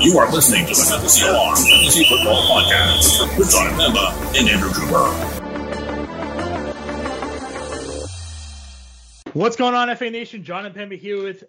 [0.00, 4.70] You are listening to the Fantasy Alarm Fantasy Football Podcast with Jon Impemba and Andrew
[4.70, 5.04] Cooper.
[9.32, 10.44] What's going on, FA Nation?
[10.44, 11.44] John and Pemba here with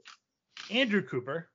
[0.71, 1.49] Andrew Cooper,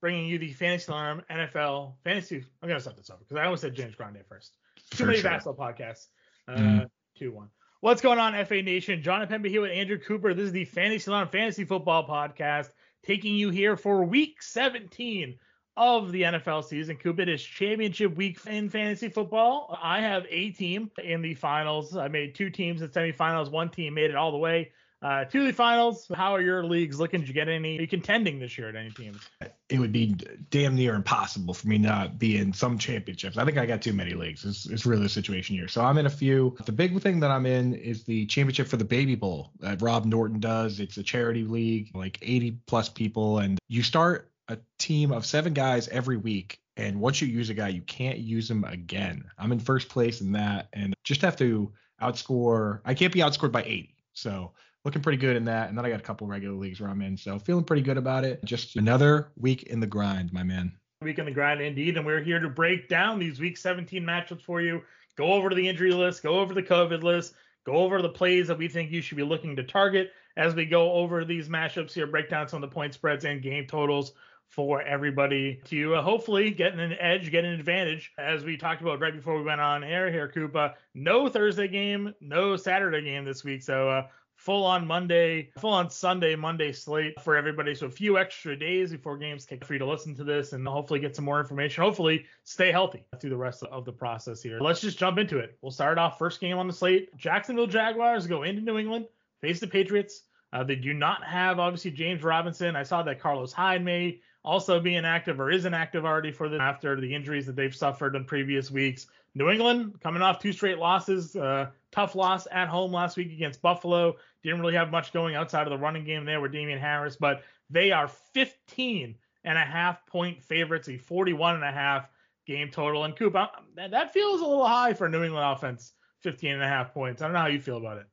[0.00, 2.44] bringing you the Fantasy Alarm NFL Fantasy.
[2.62, 4.52] I'm gonna stop this over because I almost said James Grande first.
[4.90, 5.30] Too For many sure.
[5.30, 6.06] basketball podcasts.
[6.46, 6.86] Uh, Mhm.
[7.16, 7.50] Two one.
[7.80, 9.02] What's going on, FA Nation?
[9.02, 10.34] John and Pemba here with Andrew Cooper.
[10.34, 12.70] This is the Fantasy Alarm Fantasy Football Podcast,
[13.04, 15.38] taking you here for Week 17
[15.78, 16.96] of the NFL season.
[16.96, 19.78] Cooper, it is championship week in fantasy football.
[19.80, 21.96] I have a team in the finals.
[21.96, 23.50] I made two teams in semifinals.
[23.50, 26.10] One team made it all the way uh, to the finals.
[26.12, 27.20] How are your leagues looking?
[27.20, 27.78] Did you get any?
[27.78, 29.20] Are you contending this year at any teams?
[29.68, 30.16] It would be
[30.50, 33.38] damn near impossible for me not be in some championships.
[33.38, 34.44] I think I got too many leagues.
[34.44, 35.68] It's, it's really the situation here.
[35.68, 36.56] So I'm in a few.
[36.64, 40.04] The big thing that I'm in is the championship for the Baby Bowl that Rob
[40.04, 40.80] Norton does.
[40.80, 45.52] It's a charity league, like 80 plus people, and you start a team of seven
[45.52, 46.60] guys every week.
[46.76, 49.24] And once you use a guy, you can't use him again.
[49.36, 52.80] I'm in first place in that, and just have to outscore.
[52.84, 53.94] I can't be outscored by 80.
[54.12, 54.52] So
[54.84, 55.68] looking pretty good in that.
[55.68, 57.16] And then I got a couple regular leagues where I'm in.
[57.16, 58.44] So feeling pretty good about it.
[58.44, 60.72] Just another week in the grind, my man.
[61.02, 61.96] Week in the grind, indeed.
[61.96, 64.82] And we're here to break down these Week 17 matchups for you.
[65.16, 67.34] Go over to the injury list, go over the COVID list,
[67.66, 70.64] go over the plays that we think you should be looking to target as we
[70.64, 74.12] go over these matchups here, break down some of the point spreads and game totals
[74.48, 78.12] for everybody to uh, hopefully get an edge, get an advantage.
[78.18, 82.14] As we talked about right before we went on air here, Koopa, no Thursday game,
[82.20, 83.62] no Saturday game this week.
[83.62, 84.06] So, uh,
[84.38, 87.74] full on Monday, full on Sunday, Monday slate for everybody.
[87.74, 90.66] So a few extra days before games kick for you to listen to this and
[90.66, 91.82] hopefully get some more information.
[91.82, 94.60] Hopefully stay healthy through the rest of the process here.
[94.60, 95.58] Let's just jump into it.
[95.60, 97.14] We'll start off first game on the slate.
[97.16, 99.06] Jacksonville Jaguars go into New England,
[99.40, 100.22] face the Patriots.
[100.52, 102.76] Uh, they do not have obviously James Robinson.
[102.76, 106.60] I saw that Carlos Hyde may also be inactive or is inactive already for them
[106.60, 109.06] after the injuries that they've suffered in previous weeks.
[109.34, 113.62] New England coming off two straight losses, uh, tough loss at home last week against
[113.62, 114.16] Buffalo.
[114.42, 117.42] Didn't really have much going outside of the running game there with Damien Harris, but
[117.70, 122.08] they are 15 and a half point favorites, a 41 and a half
[122.46, 123.04] game total.
[123.04, 126.68] And Coop, I- that feels a little high for New England offense, 15 and a
[126.68, 127.22] half points.
[127.22, 128.06] I don't know how you feel about it.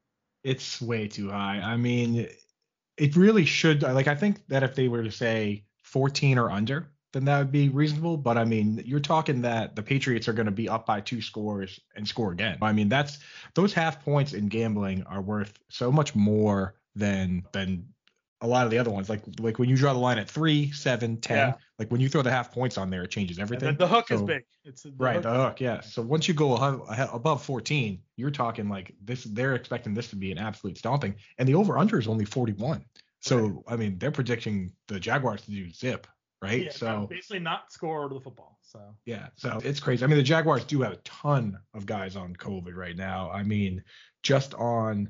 [0.43, 1.59] It's way too high.
[1.59, 2.27] I mean,
[2.97, 3.81] it really should.
[3.81, 7.51] Like, I think that if they were to say 14 or under, then that would
[7.51, 8.17] be reasonable.
[8.17, 11.21] But I mean, you're talking that the Patriots are going to be up by two
[11.21, 12.57] scores and score again.
[12.61, 13.19] I mean, that's
[13.53, 17.87] those half points in gambling are worth so much more than than
[18.41, 19.09] a lot of the other ones.
[19.09, 21.37] Like like when you draw the line at three, seven, ten.
[21.37, 21.53] Yeah.
[21.79, 23.75] Like when you throw the half points on there, it changes everything.
[23.77, 24.43] the hook is big.
[24.63, 25.81] It's the Right, hook- the hook, yeah.
[25.81, 29.23] So once you go above 14, you're talking like this.
[29.25, 32.83] They're expecting this to be an absolute stomping, and the over under is only 41.
[33.25, 36.05] So I mean, they're predicting the Jaguars to do zip,
[36.41, 36.65] right?
[36.65, 38.59] yeah, so basically not score the football.
[38.61, 40.03] So yeah, so it's crazy.
[40.03, 43.31] I mean, the Jaguars do have a ton of guys on COVID right now.
[43.31, 43.83] I mean,
[44.21, 45.09] just on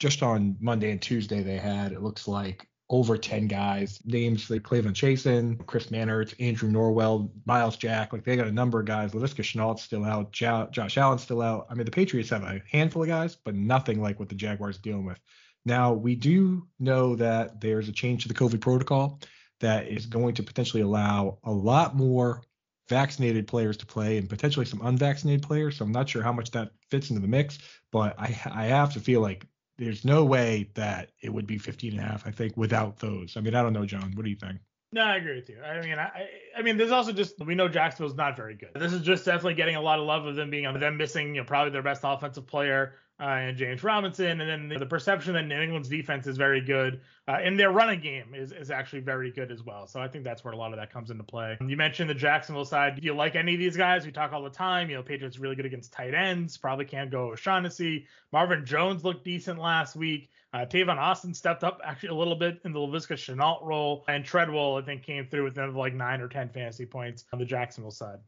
[0.00, 4.00] just on Monday and Tuesday, they had it looks like over 10 guys.
[4.04, 8.12] Names like Cleveland Chasen, Chris Manhertz, Andrew Norwell, Myles Jack.
[8.12, 9.12] Like they got a number of guys.
[9.12, 10.30] Laviska Shenault's still out.
[10.30, 11.66] Jo- Josh Allen's still out.
[11.70, 14.76] I mean, the Patriots have a handful of guys, but nothing like what the Jaguars
[14.76, 15.18] are dealing with.
[15.66, 19.20] Now, we do know that there's a change to the COVID protocol
[19.60, 22.42] that is going to potentially allow a lot more
[22.88, 25.76] vaccinated players to play and potentially some unvaccinated players.
[25.76, 27.58] So I'm not sure how much that fits into the mix,
[27.90, 29.44] but I I have to feel like
[29.76, 33.36] there's no way that it would be 15 and a half, I think, without those.
[33.36, 34.12] I mean, I don't know, John.
[34.14, 34.58] What do you think?
[34.92, 35.60] No, I agree with you.
[35.62, 38.70] I mean, I, I- mean, there's also just we know Jacksonville's not very good.
[38.74, 41.40] This is just definitely getting a lot of love of them being them missing, you
[41.40, 45.32] know, probably their best offensive player uh, and James Robinson, and then the, the perception
[45.34, 49.00] that New England's defense is very good, uh, and their running game is is actually
[49.00, 49.86] very good as well.
[49.86, 51.56] So I think that's where a lot of that comes into play.
[51.66, 52.96] You mentioned the Jacksonville side.
[52.96, 54.04] Do you like any of these guys?
[54.04, 54.90] We talk all the time.
[54.90, 56.58] You know, Patriots really good against tight ends.
[56.58, 58.06] Probably can't go O'Shaughnessy.
[58.32, 60.30] Marvin Jones looked decent last week.
[60.52, 64.24] Uh, Tavon Austin stepped up actually a little bit in the Laviska Shenault role, and
[64.24, 67.44] Treadwell I think came through with another like nine or ten fantasy points on the
[67.44, 68.18] Jacksonville side.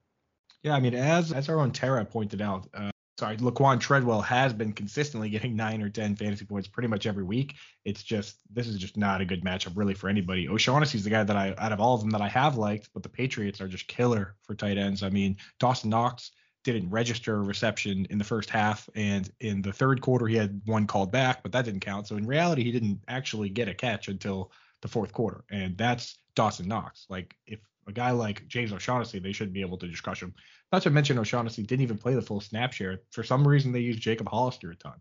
[0.62, 4.52] Yeah, I mean, as as our own Tara pointed out, uh, sorry, Laquan Treadwell has
[4.52, 7.56] been consistently getting nine or ten fantasy points pretty much every week.
[7.84, 10.48] It's just this is just not a good matchup really for anybody.
[10.48, 13.02] O'Shaughnessy's the guy that I out of all of them that I have liked, but
[13.02, 15.02] the Patriots are just killer for tight ends.
[15.02, 16.30] I mean, Dawson Knox
[16.64, 20.60] didn't register a reception in the first half, and in the third quarter he had
[20.66, 22.06] one called back, but that didn't count.
[22.06, 26.18] So in reality, he didn't actually get a catch until the fourth quarter, and that's
[26.34, 27.06] Dawson Knox.
[27.08, 30.34] Like if a guy like James O'Shaughnessy, they shouldn't be able to just crush him.
[30.72, 33.00] Not to mention O'Shaughnessy didn't even play the full snap share.
[33.10, 35.00] For some reason, they used Jacob Hollister a ton.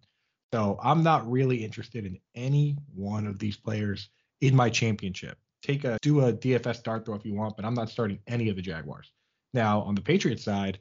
[0.53, 4.09] So I'm not really interested in any one of these players
[4.39, 5.37] in my championship.
[5.61, 8.49] take a do a DFS dart throw if you want, but I'm not starting any
[8.49, 9.11] of the Jaguars.
[9.53, 10.79] Now on the Patriots side,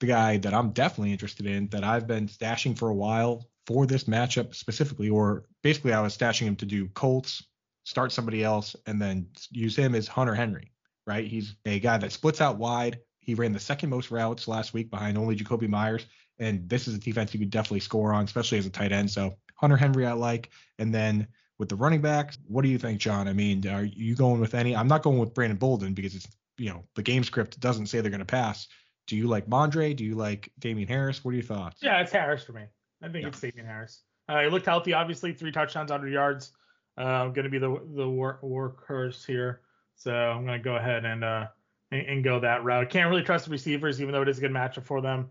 [0.00, 3.86] the guy that I'm definitely interested in that I've been stashing for a while for
[3.86, 7.44] this matchup specifically, or basically I was stashing him to do Colts,
[7.84, 10.72] start somebody else, and then use him as Hunter Henry.
[11.06, 11.26] Right?
[11.26, 13.00] He's a guy that splits out wide.
[13.22, 16.04] He ran the second most routes last week behind only Jakobi Meyers.
[16.38, 19.10] And this is a defense you could definitely score on, especially as a tight end.
[19.10, 20.50] So Hunter Henry I like.
[20.78, 21.28] And then
[21.58, 23.28] with the running backs, what do you think, John?
[23.28, 24.74] I mean, are you going with any?
[24.74, 26.26] I'm not going with Brandon Bolden because it's
[26.58, 28.66] you know the game script doesn't say they're going to pass.
[29.06, 29.94] Do you like Mondre?
[29.94, 31.24] Do you like Damien Harris?
[31.24, 31.80] What are your thoughts?
[31.82, 32.64] Yeah, it's Harris for me.
[33.02, 33.28] I think yeah.
[33.28, 34.02] it's Damien Harris.
[34.28, 36.52] Uh, he looked healthy, obviously, three touchdowns, 100 yards.
[36.96, 39.60] Uh, going to be the the work, workhorse here.
[39.96, 41.46] So I'm going to go ahead and, uh,
[41.92, 42.90] and, and go that route.
[42.90, 45.28] Can't really trust the receivers, even though it is a good matchup for them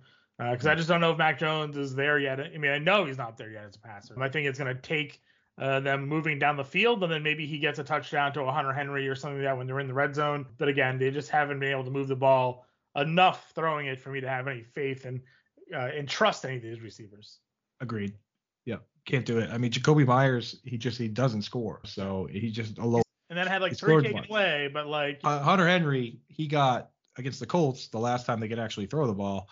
[0.49, 2.39] because uh, I just don't know if Mac Jones is there yet.
[2.39, 4.21] I mean, I know he's not there yet as a passer.
[4.21, 5.21] I think it's going to take
[5.59, 8.51] uh, them moving down the field, and then maybe he gets a touchdown to a
[8.51, 10.45] Hunter Henry or something like that when they're in the red zone.
[10.57, 12.65] But again, they just haven't been able to move the ball
[12.95, 15.21] enough throwing it for me to have any faith and
[15.73, 17.39] uh, and trust any of these receivers.
[17.79, 18.13] Agreed.
[18.65, 19.49] Yeah, can't do it.
[19.51, 23.03] I mean, Jakobi Meyers, he just he doesn't score, so he just alone.
[23.31, 27.39] And then had like three taken away, but like uh, Hunter Henry, he got against
[27.39, 29.47] the Colts the last time they could actually throw the ball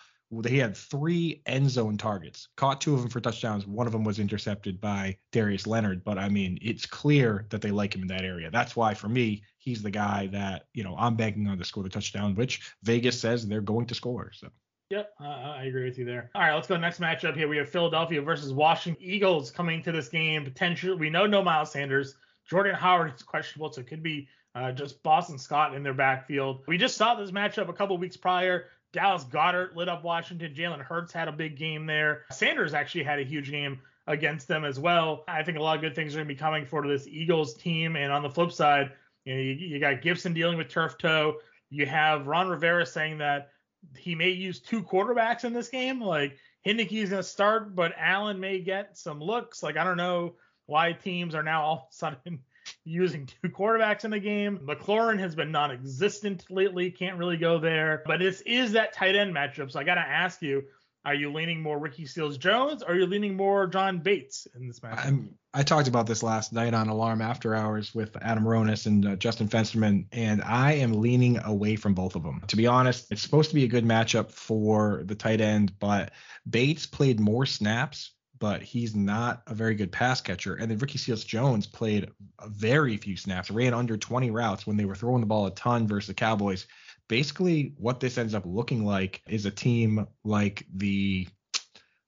[0.48, 3.66] he had three end zone targets, caught two of them for touchdowns.
[3.66, 6.04] One of them was intercepted by Darius Leonard.
[6.04, 8.50] But I mean, it's clear that they like him in that area.
[8.50, 11.82] That's why, for me, he's the guy that you know I'm banking on to score
[11.82, 14.30] the touchdown, which Vegas says they're going to score.
[14.32, 14.48] So.
[14.90, 16.30] Yep, uh, I agree with you there.
[16.34, 17.46] All right, let's go next matchup here.
[17.46, 20.42] We have Philadelphia versus Washington Eagles coming to this game.
[20.42, 22.16] Potentially, we know no Miles Sanders.
[22.50, 26.62] Jordan Howard is questionable, so it could be uh, just Boston Scott in their backfield.
[26.66, 28.66] We just saw this matchup a couple weeks prior.
[28.92, 30.52] Dallas Goedert lit up Washington.
[30.52, 32.24] Jalen Hurts had a big game there.
[32.32, 35.22] Sanders actually had a huge game against them as well.
[35.28, 37.54] I think a lot of good things are going to be coming for this Eagles
[37.54, 37.94] team.
[37.94, 38.90] And on the flip side,
[39.24, 41.36] you, know, you, you got Gibson dealing with turf toe.
[41.68, 43.50] You have Ron Rivera saying that
[43.96, 46.00] he may use two quarterbacks in this game.
[46.00, 46.36] Like
[46.66, 49.62] Heinicke's going to start, but Allen may get some looks.
[49.62, 50.34] Like I don't know
[50.70, 52.38] why teams are now all of a sudden
[52.84, 54.58] using two quarterbacks in the game.
[54.58, 56.90] McLaurin has been non-existent lately.
[56.90, 58.02] Can't really go there.
[58.06, 59.72] But this is that tight end matchup.
[59.72, 60.62] So I got to ask you,
[61.04, 64.68] are you leaning more Ricky Seals Jones or are you leaning more John Bates in
[64.68, 64.98] this match?
[65.02, 69.06] I'm, i talked about this last night on Alarm After Hours with Adam Ronis and
[69.06, 72.42] uh, Justin Fensterman, and I am leaning away from both of them.
[72.46, 76.12] To be honest, it's supposed to be a good matchup for the tight end, but
[76.48, 80.56] Bates played more snaps but he's not a very good pass catcher.
[80.56, 82.10] And then Ricky Seals Jones played
[82.48, 85.86] very few snaps, ran under 20 routes when they were throwing the ball a ton
[85.86, 86.66] versus the Cowboys.
[87.06, 91.28] Basically, what this ends up looking like is a team like the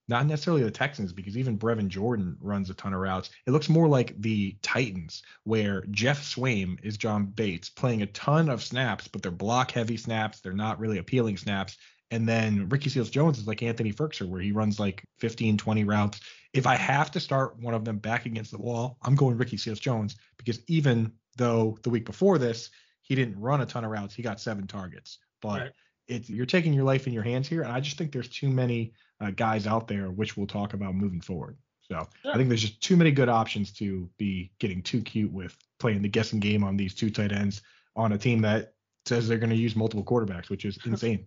[0.09, 3.29] not necessarily the Texans, because even Brevin Jordan runs a ton of routes.
[3.47, 8.49] It looks more like the Titans, where Geoff Swaim is John Bates playing a ton
[8.49, 10.41] of snaps, but they're block heavy snaps.
[10.41, 11.77] They're not really appealing snaps.
[12.11, 15.83] And then Ricky Seals Jones is like Anthony Firkser, where he runs like 15, 20
[15.83, 16.19] routes.
[16.53, 19.57] If I have to start one of them back against the wall, I'm going Ricky
[19.57, 22.69] Seals Jones because even though the week before this,
[23.01, 25.17] he didn't run a ton of routes, he got seven targets.
[25.41, 25.71] But right.
[26.07, 27.63] it's you're taking your life in your hands here.
[27.63, 30.95] And I just think there's too many uh, guys out there, which we'll talk about
[30.95, 31.57] moving forward.
[31.81, 35.57] So I think there's just too many good options to be getting too cute with
[35.79, 37.61] playing the guessing game on these two tight ends
[37.95, 38.73] on a team that
[39.05, 41.25] says they're going to use multiple quarterbacks, which is insane.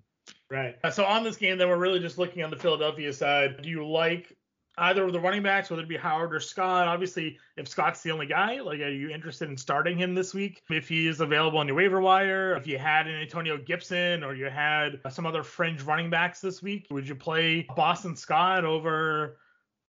[0.51, 0.77] Right.
[0.93, 3.63] So on this game, then we're really just looking on the Philadelphia side.
[3.63, 4.37] Do you like
[4.79, 6.87] either of the running backs, whether it be Howard or Scott?
[6.87, 10.63] Obviously, if Scott's the only guy, like, are you interested in starting him this week?
[10.71, 14.35] If he is available on your waiver wire, if you had an Antonio Gibson or
[14.35, 19.39] you had some other fringe running backs this week, would you play Boston Scott over?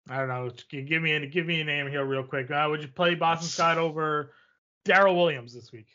[0.08, 0.50] I don't know.
[0.70, 2.50] Give me a give me a name here real quick.
[2.50, 4.32] Uh, would you play Boston Scott over
[4.86, 5.88] Daryl Williams this week?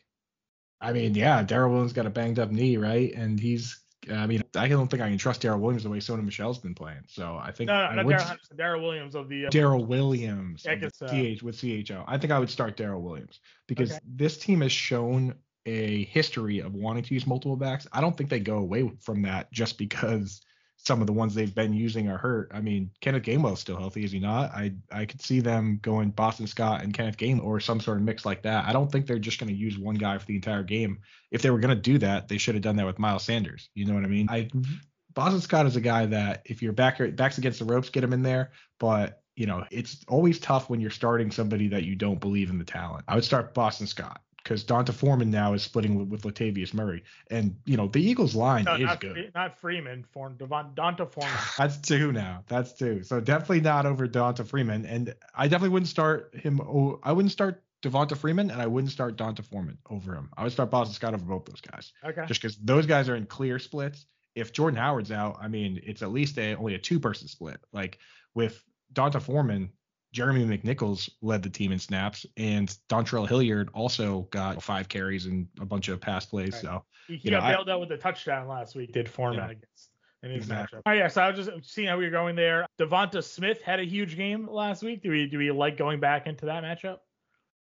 [0.80, 3.14] I mean, yeah, Daryl Williams got a banged up knee, right?
[3.14, 3.80] And he's
[4.10, 6.74] I mean, I don't think I can trust Daryl Williams the way Sony Michel's been
[6.74, 7.02] playing.
[7.06, 11.08] So I think no, not Darrel Williams of the uh, Darrel Williams yeah, guess, uh,
[11.08, 12.04] CH with CHO.
[12.06, 14.00] I think I would start Daryl Williams because okay.
[14.06, 15.34] this team has shown
[15.66, 17.86] a history of wanting to use multiple backs.
[17.92, 20.40] I don't think they go away from that just because
[20.82, 22.50] some of the ones they've been using are hurt.
[22.54, 24.50] I mean, Kenneth Gainwell's still healthy, is he not?
[24.52, 28.04] I I could see them going Boston Scott and Kenneth Gainwell or some sort of
[28.04, 28.66] mix like that.
[28.66, 31.00] I don't think they're just going to use one guy for the entire game.
[31.30, 33.68] If they were going to do that, they should have done that with Miles Sanders.
[33.74, 34.28] You know what I mean?
[34.30, 34.74] I mm-hmm.
[35.12, 38.12] Boston Scott is a guy that if you're back backs against the ropes, get him
[38.12, 38.52] in there.
[38.78, 42.58] But you know, it's always tough when you're starting somebody that you don't believe in
[42.58, 43.04] the talent.
[43.08, 47.02] I would start Boston Scott because D'Onta Foreman now is splitting with, with Latavius Murray,
[47.30, 49.32] and you know the Eagles line no, is not, good.
[49.34, 51.32] Not Freeman, Form Devon, D'Onta Foreman.
[51.58, 52.44] That's two now.
[52.48, 53.02] That's two.
[53.02, 56.60] So definitely not over D'Onta Freeman, and I definitely wouldn't start him.
[56.60, 60.28] Oh, I wouldn't start Devonta Freeman and I wouldn't start D'Onta Foreman over him.
[60.36, 61.92] I would start Boston Scott over both those guys.
[62.04, 62.24] Okay.
[62.26, 64.06] Just because those guys are in clear splits.
[64.34, 67.58] If Jordan Howard's out, I mean, it's at least a, only a two person split.
[67.72, 67.98] Like
[68.34, 69.70] with D'Onta Foreman,
[70.12, 75.46] Jeremy McNichols led the team in snaps, and Dontrell Hilliard also got five carries and
[75.60, 76.52] a bunch of pass plays.
[76.54, 76.62] Right.
[76.62, 78.92] So He, he You got know, I- bailed out with a touchdown last week.
[78.92, 79.50] Did Foreman Yeah.
[79.52, 79.90] against
[80.22, 80.78] in his Exactly.
[80.78, 80.82] matchup.
[80.86, 82.66] Oh yeah, so I was just seeing how we were going there.
[82.78, 85.02] Devonta Smith had a huge game last week.
[85.02, 86.98] Do we do we like going back into that matchup?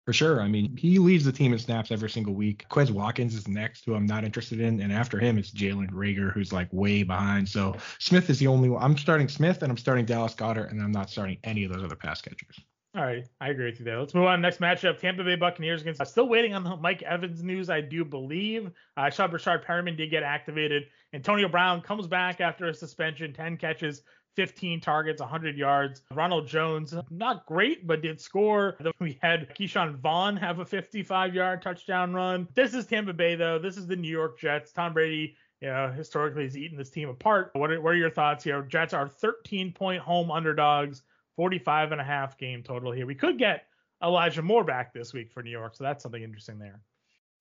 [0.06, 0.42] For sure.
[0.42, 2.66] I mean, he leads the team in snaps every single week.
[2.68, 6.30] Quez Watkins is next, who I'm not interested in, and after him it's Jalen Reagor,
[6.30, 7.48] who's like way behind.
[7.48, 8.82] So Smith is the only one.
[8.82, 11.82] I'm starting Smith, and I'm starting Dallas Goedert, and I'm not starting any of those
[11.82, 12.60] other pass catchers.
[12.96, 13.98] All right, I agree with you there.
[13.98, 14.40] Let's move on.
[14.40, 16.00] Next matchup: Tampa Bay Buccaneers against.
[16.00, 17.68] Uh, still waiting on the Mike Evans news.
[17.68, 18.66] I do believe.
[18.66, 18.70] Uh,
[19.00, 20.84] I saw Breshad Perriman did get activated.
[21.12, 23.32] Antonio Brown comes back after a suspension.
[23.32, 24.02] 10 catches,
[24.36, 26.02] 15 targets, 100 yards.
[26.10, 28.76] Ronald Jones, not great, but did score.
[29.00, 32.48] We had Ke'Shawn Vaughn have a 55-yard touchdown run.
[32.54, 33.58] This is Tampa Bay though.
[33.58, 34.72] This is the New York Jets.
[34.72, 35.36] Tom Brady.
[35.60, 37.50] You know, historically has eaten this team apart.
[37.54, 38.60] What are, what are your thoughts here?
[38.62, 41.02] Jets are 13 point home underdogs.
[41.36, 43.06] 45 and a half game total here.
[43.06, 43.66] We could get
[44.02, 46.80] Elijah Moore back this week for New York, so that's something interesting there.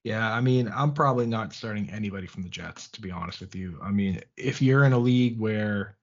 [0.04, 3.56] Yeah, I mean, I'm probably not starting anybody from the Jets, to be honest with
[3.56, 3.80] you.
[3.82, 5.96] I mean, if you're in a league where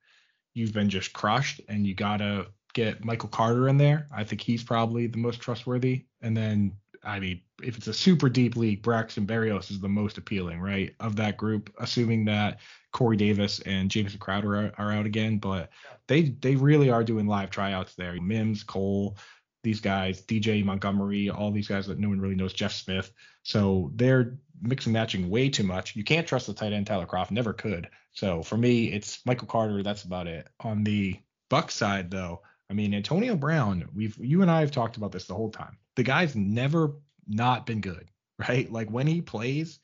[0.61, 4.63] you've been just crushed and you gotta get Michael Carter in there, I think he's
[4.63, 6.05] probably the most trustworthy.
[6.23, 10.19] And then, I mean, if it's a super deep league, Braxton Berrios is the most
[10.19, 12.61] appealing, right, of that group, assuming that
[12.93, 15.39] Corey Davis and Jameson Crowder are, are out again.
[15.39, 15.71] But
[16.07, 18.21] they they really are doing live tryouts there.
[18.21, 19.17] Mims, Cole,
[19.63, 23.13] these guys, DJ Montgomery, all these guys that no one really knows, Jeff Smith.
[23.43, 25.97] So they're mix and matching way too much.
[25.97, 27.89] You can't trust the tight end Tyler Kroft, never could.
[28.13, 29.83] So for me, it's Michael Carter.
[29.83, 30.49] That's about it.
[30.61, 33.89] On the Buck side, though, I mean Antonio Brown.
[33.95, 35.79] We've you and I have talked about this the whole time.
[35.97, 36.95] The guy's never
[37.27, 38.09] not been good,
[38.49, 38.71] right?
[38.71, 39.81] Like when he plays,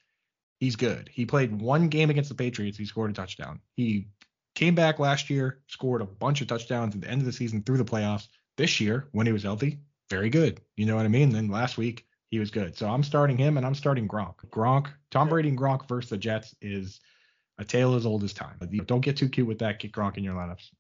[0.61, 1.11] he's good.
[1.13, 2.79] He played one game against the Patriots.
[2.79, 3.61] He scored a touchdown.
[3.75, 4.09] He
[4.55, 7.63] came back last year, scored a bunch of touchdowns at the end of the season
[7.63, 8.29] through the playoffs.
[8.57, 10.61] This year, when he was healthy, very good.
[10.77, 11.31] You know what I mean?
[11.31, 12.77] Then last week, he was good.
[12.77, 14.37] So I'm starting him and I'm starting Gronk.
[14.51, 17.01] Gronk, Tom Brady and Gronk versus the Jets is
[17.59, 18.59] a tale as old as time.
[18.87, 19.79] Don't get too cute with that.
[19.79, 20.71] Get Gronk in your lineups.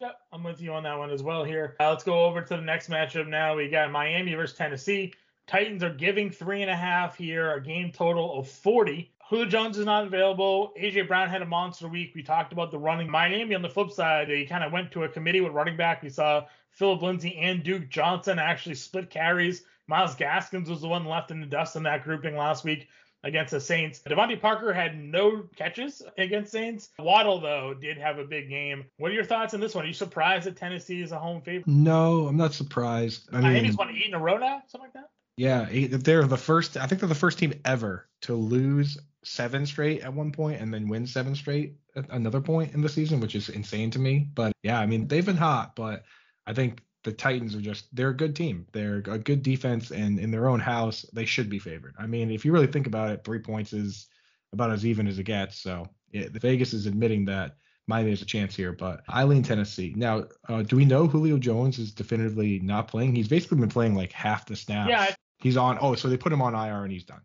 [0.00, 1.74] Yep, I'm with you on that one as well here.
[1.80, 3.56] Uh, let's go over to the next matchup now.
[3.56, 5.14] We got Miami versus Tennessee.
[5.46, 9.10] Titans are giving three and a half here, a game total of 40.
[9.30, 10.72] Julio Jones is not available.
[10.78, 12.12] AJ Brown had a monster week.
[12.14, 13.10] We talked about the running.
[13.10, 16.02] Miami on the flip side, they kind of went to a committee with running back.
[16.02, 16.44] We saw
[16.76, 19.64] Philip Lindsay and Duke Johnson actually split carries.
[19.88, 22.88] Miles Gaskins was the one left in the dust in that grouping last week
[23.24, 24.00] against the Saints.
[24.06, 26.90] DeVante Parker had no catches against Saints.
[26.98, 28.84] Waddle, though, did have a big game.
[28.98, 29.84] What are your thoughts on this one?
[29.84, 31.66] Are you surprised that Tennessee is a home favorite?
[31.66, 33.28] No, I'm not surprised.
[33.32, 35.10] I mean, Miami's won eight in a row now, something like that.
[35.36, 36.76] Yeah, they're the first.
[36.76, 40.72] I think they're the first team ever to lose seven straight at one point and
[40.72, 44.28] then win seven straight at another point in the season, which is insane to me.
[44.34, 46.04] But yeah, I mean they've been hot, but
[46.46, 48.66] I think the Titans are just they're a good team.
[48.72, 51.94] They're a good defense, and in their own house they should be favored.
[51.98, 54.08] I mean, if you really think about it, three points is
[54.52, 55.58] about as even as it gets.
[55.60, 59.94] So the Vegas is admitting that Miami has a chance here, but I lean Tennessee.
[59.96, 63.14] Now, uh, do we know Julio Jones is definitively not playing?
[63.14, 64.90] He's basically been playing like half the snaps.
[64.90, 65.78] Yeah, He's on.
[65.80, 67.20] Oh, so they put him on IR and he's done.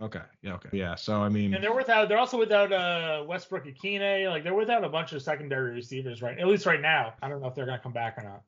[0.00, 0.20] Okay.
[0.42, 0.54] Yeah.
[0.54, 0.68] Okay.
[0.72, 0.94] Yeah.
[0.94, 2.08] So I mean, And they're without.
[2.08, 4.28] They're also without uh, Westbrook-Ikhine.
[4.30, 6.38] Like they're without a bunch of secondary receivers, right?
[6.38, 7.14] At least right now.
[7.20, 8.42] I don't know if they're gonna come back or not.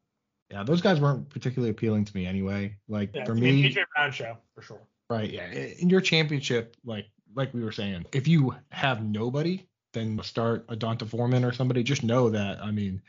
[0.51, 2.77] yeah, those guys weren't particularly appealing to me anyway.
[2.89, 4.81] Like Yeah, for me, AJ Brown show for sure.
[5.09, 5.29] right?
[5.31, 5.51] Yeah.
[5.51, 10.77] In your championship, like like we were saying, if you have nobody, then start a
[10.77, 11.83] Donta Foreman or somebody.
[11.83, 12.63] Just know that.
[12.63, 13.03] I mean,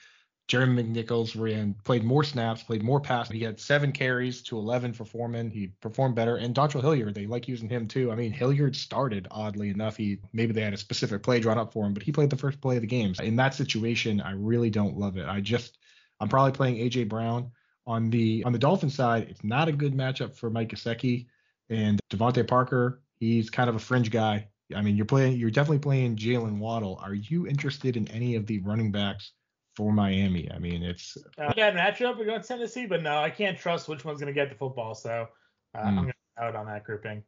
[0.52, 3.32] Jeremy McNichols ran played more snaps, played more passes.
[3.32, 5.50] He had seven carries to 11 for Foreman.
[5.50, 6.36] He performed better.
[6.36, 8.12] And Dontrell Hilliard, they like using him too.
[8.12, 9.96] I mean, Hilliard started oddly enough.
[9.96, 12.36] He maybe they had a specific play drawn up for him, but he played the
[12.36, 13.14] first play of the game.
[13.24, 15.26] In that situation, I really don't love it.
[15.26, 15.78] I just
[16.20, 17.52] I'm probably playing AJ Brown
[17.88, 19.28] on the on the Dolphins side.
[19.30, 21.28] It's not a good matchup for Mike Gesicki
[21.70, 23.02] and DeVante Parker.
[23.22, 24.50] He's kind of a fringe guy.
[24.76, 27.00] I mean, you're playing, you're definitely playing Jaylen Waddle.
[27.02, 29.32] Are you interested in any of the running backs
[29.76, 30.52] for Miami?
[30.52, 34.20] I mean, it's Uh, bad matchup against Tennessee, but no, I can't trust which one's
[34.20, 34.96] gonna get the football.
[34.96, 35.28] So
[35.74, 35.98] uh, I'm Mm.
[35.98, 37.24] gonna be out on that grouping.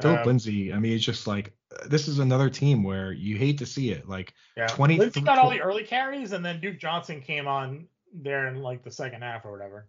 [0.00, 0.72] Philip Um, Lindsay.
[0.72, 1.52] I mean, it's just like
[1.86, 4.08] this is another team where you hate to see it.
[4.08, 4.66] Like Yeah.
[4.66, 8.62] 20 Lindsay got all the early carries, and then Duke Johnson came on there in
[8.62, 9.86] like the second half or whatever.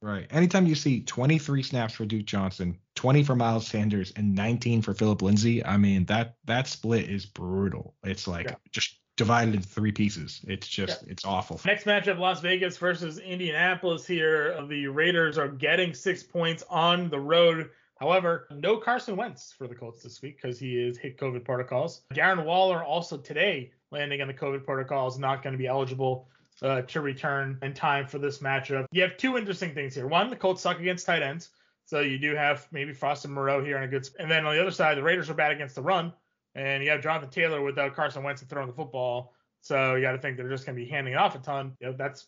[0.00, 0.26] Right.
[0.30, 4.94] Anytime you see 23 snaps for Duke Johnson, 20 for Miles Sanders, and 19 for
[4.94, 7.94] Philip Lindsay, I mean that that split is brutal.
[8.02, 8.56] It's like Yeah.
[8.72, 10.40] just divided into three pieces.
[10.46, 11.12] It's just yeah.
[11.12, 11.60] it's awful.
[11.64, 14.06] Next matchup, Las Vegas versus Indianapolis.
[14.06, 17.70] Here, the Raiders are getting six points on the road.
[17.98, 22.02] However, no Carson Wentz for the Colts this week because he is hit COVID protocols.
[22.12, 26.26] Darren Waller also today landing on the COVID protocols, not going to be eligible
[26.62, 28.86] uh, to return in time for this matchup.
[28.90, 30.08] You have two interesting things here.
[30.08, 31.50] One, the Colts suck against tight ends.
[31.84, 34.06] So you do have maybe Foster Moreau here on a good.
[34.06, 36.12] Sp- and then on the other side, the Raiders are bad against the run,
[36.54, 39.34] and you have Jonathan Taylor without uh, Carson Wentz throwing the football.
[39.60, 41.76] So you got to think they're just going to be handing it off a ton.
[41.80, 42.26] You know, that's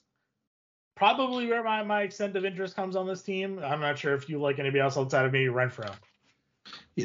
[0.95, 3.59] probably where my, my extent of interest comes on this team.
[3.59, 5.93] I'm not sure if you like anybody else outside of maybe Renfrow.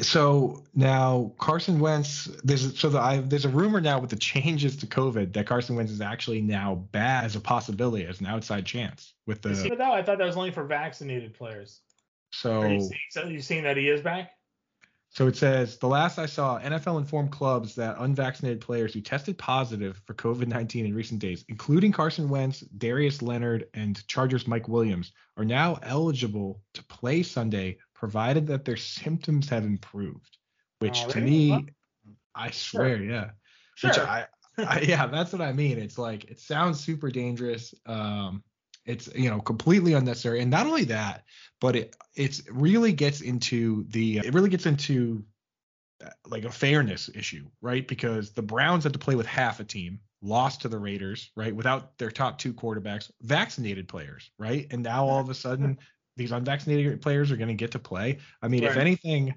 [0.02, 4.76] So now Carson Wentz, there's so the, I, there's a rumor now with the changes
[4.78, 8.64] to COVID that Carson Wentz is actually now bad as a possibility, as an outside
[8.64, 9.14] chance.
[9.26, 11.80] With the see, I thought that was only for vaccinated players.
[12.32, 14.30] So are you seeing, so you seeing that he is back?
[15.12, 19.36] So it says the last I saw, NFL informed clubs that unvaccinated players who tested
[19.36, 24.68] positive for COVID 19 in recent days, including Carson Wentz, Darius Leonard, and Chargers Mike
[24.68, 30.38] Williams, are now eligible to play Sunday provided that their symptoms have improved.
[30.78, 31.66] Which to me,
[32.34, 33.04] I swear, sure.
[33.04, 33.30] yeah.
[33.74, 33.90] Sure.
[33.90, 34.26] Which I,
[34.58, 35.78] I, yeah, that's what I mean.
[35.78, 37.74] It's like it sounds super dangerous.
[37.84, 38.44] Um,
[38.90, 41.24] it's you know completely unnecessary, and not only that,
[41.60, 45.24] but it it's really gets into the it really gets into
[46.04, 47.86] uh, like a fairness issue, right?
[47.86, 51.54] Because the Browns had to play with half a team, lost to the Raiders, right,
[51.54, 54.66] without their top two quarterbacks, vaccinated players, right?
[54.70, 55.78] And now all of a sudden
[56.16, 58.18] these unvaccinated players are going to get to play.
[58.42, 58.72] I mean, right.
[58.72, 59.34] if anything,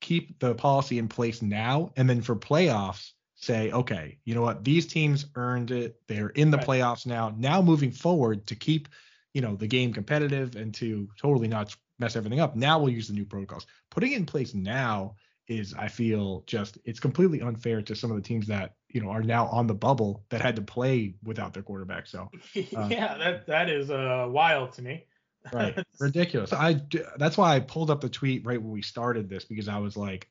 [0.00, 4.64] keep the policy in place now, and then for playoffs, say, okay, you know what,
[4.64, 6.00] these teams earned it.
[6.08, 6.66] They're in the right.
[6.66, 7.32] playoffs now.
[7.36, 8.88] Now moving forward to keep,
[9.32, 12.56] you know, the game competitive and to totally not mess everything up.
[12.56, 13.66] Now we'll use the new protocols.
[13.90, 15.14] Putting it in place now
[15.46, 19.10] is, I feel, just it's completely unfair to some of the teams that you know
[19.10, 22.06] are now on the bubble that had to play without their quarterback.
[22.06, 25.06] So uh, yeah, that that is uh, wild to me
[25.52, 26.78] right ridiculous i
[27.16, 29.96] that's why i pulled up the tweet right when we started this because i was
[29.96, 30.28] like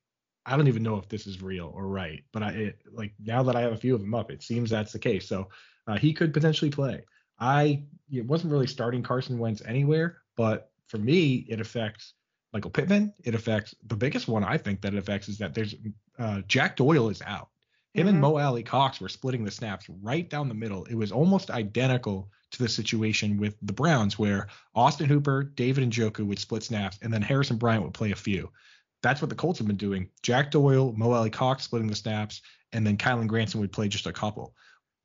[0.48, 3.44] i don't even know if this is real or right but i it, like now
[3.44, 5.28] that i have a few of them up it seems that's the case.
[5.28, 5.50] So
[5.88, 7.06] uh, he could potentially play.
[7.40, 12.14] I it wasn't really starting carson wentz anywhere but for me it affects
[12.54, 13.14] michael pittman.
[13.24, 15.76] It affects the biggest one i think that it affects is that there's
[16.18, 17.50] uh, jack doyle is out.
[17.94, 18.16] Him mm-hmm.
[18.16, 20.86] and mo alie-cox were splitting the snaps right down the middle.
[20.86, 25.92] It was almost identical to the situation with the Browns, where Austin Hooper, David and
[25.92, 28.52] Njoku would split snaps, and then Harrison Bryant would play a few.
[29.04, 30.10] That's what the Colts have been doing.
[30.24, 34.14] Jack Doyle, Mo Alie-Cox splitting the snaps, and then Kylen Granson would play just a
[34.14, 34.54] couple.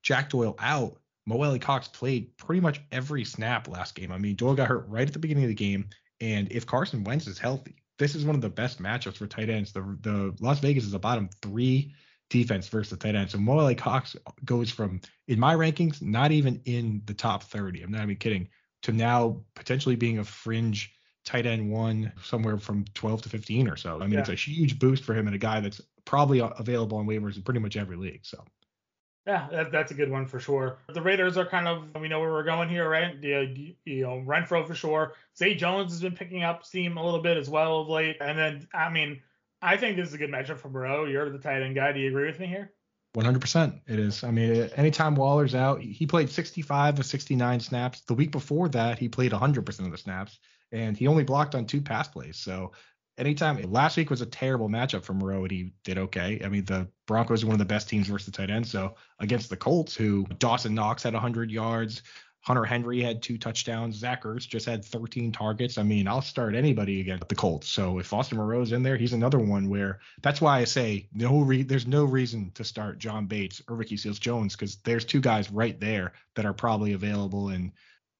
[0.01, 0.99] Jack Doyle out.
[1.25, 4.11] Mo Alie-Cox played pretty much every snap last game.
[4.11, 7.03] I mean, Doyle got hurt right at the beginning of the game, and if Carson
[7.03, 9.71] Wentz is healthy, this is one of the best matchups for tight ends.
[9.71, 11.93] The the Las Vegas is a bottom three
[12.29, 13.29] defense versus the tight end.
[13.29, 17.83] So Mo Alie-Cox goes from in my rankings, not even in the top 30.
[17.83, 18.49] I'm not even kidding,
[18.81, 20.93] to now potentially being a fringe
[21.25, 23.97] tight end one somewhere from 12 to 15 or so.
[23.97, 24.19] I mean, yeah.
[24.19, 27.43] it's a huge boost for him and a guy that's probably available on waivers in
[27.43, 28.21] pretty much every league.
[28.23, 28.43] So.
[29.25, 30.79] Yeah, that, that's a good one for sure.
[30.89, 33.19] The Raiders are kind of, we know where we're going here, right?
[33.21, 35.13] The, you know, Renfrow for sure.
[35.37, 38.17] Zay Jones has been picking up steam a little bit as well of late.
[38.19, 39.21] And then, I mean,
[39.61, 41.05] I think this is a good matchup for Moreau.
[41.05, 41.93] You're the tight end guy.
[41.93, 42.73] Do you agree with me here?
[43.15, 44.23] 100% it is.
[44.23, 48.01] I mean, anytime Waller's out, he played 65 of 69 snaps.
[48.01, 50.39] The week before that, he played 100% of the snaps,
[50.73, 52.37] and he only blocked on two pass plays.
[52.37, 52.73] So
[53.17, 56.41] anytime last week was a terrible matchup for Moreau, and he did okay.
[56.43, 58.67] I mean, the Broncos are one of the best teams versus the tight end.
[58.67, 62.01] So against the Colts, who Dawson Knox had 100 yards,
[62.41, 63.95] Hunter Henry had two touchdowns.
[63.95, 65.77] Zach Ertz just had 13 targets.
[65.77, 67.69] I mean, I'll start anybody against the Colts.
[67.69, 71.39] So if Austin Moreau's in there, he's another one where that's why I say no.
[71.39, 75.21] Re- there's no reason to start John Bates or Ricky Seals Jones because there's two
[75.21, 77.71] guys right there that are probably available in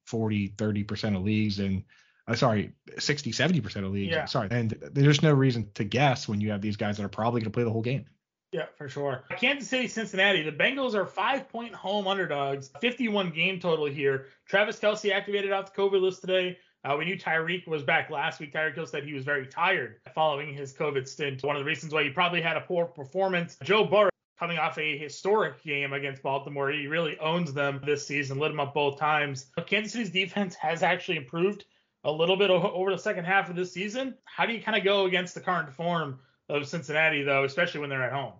[0.05, 1.83] 40, 30 percent of leagues and.
[2.27, 4.13] Uh, sorry, 60, 70 percent of leagues.
[4.13, 4.25] Yeah.
[4.25, 7.41] Sorry, and there's no reason to guess when you have these guys that are probably
[7.41, 8.05] going to play the whole game.
[8.53, 9.23] Yeah, for sure.
[9.37, 10.43] Kansas City, Cincinnati.
[10.43, 12.69] The Bengals are five point home underdogs.
[12.79, 14.27] 51 game total here.
[14.47, 16.57] Travis Kelce activated off the COVID list today.
[16.85, 18.53] Uh, we knew Tyreek was back last week.
[18.53, 21.43] Tyreek Hill said he was very tired following his COVID stint.
[21.43, 23.57] One of the reasons why he probably had a poor performance.
[23.63, 26.69] Joe Burrow coming off a historic game against Baltimore.
[26.69, 29.47] He really owns them this season, lit them up both times.
[29.55, 31.65] But Kansas City's defense has actually improved
[32.03, 34.15] a little bit over the second half of this season.
[34.25, 37.89] How do you kind of go against the current form of Cincinnati, though, especially when
[37.89, 38.33] they're at home?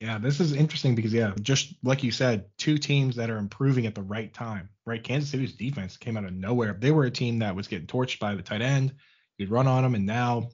[0.00, 3.86] Yeah, this is interesting because yeah, just like you said, two teams that are improving
[3.86, 4.68] at the right time.
[4.84, 6.76] Right, Kansas City's defense came out of nowhere.
[6.78, 8.94] They were a team that was getting torched by the tight end.
[9.38, 10.50] You'd run on them, and now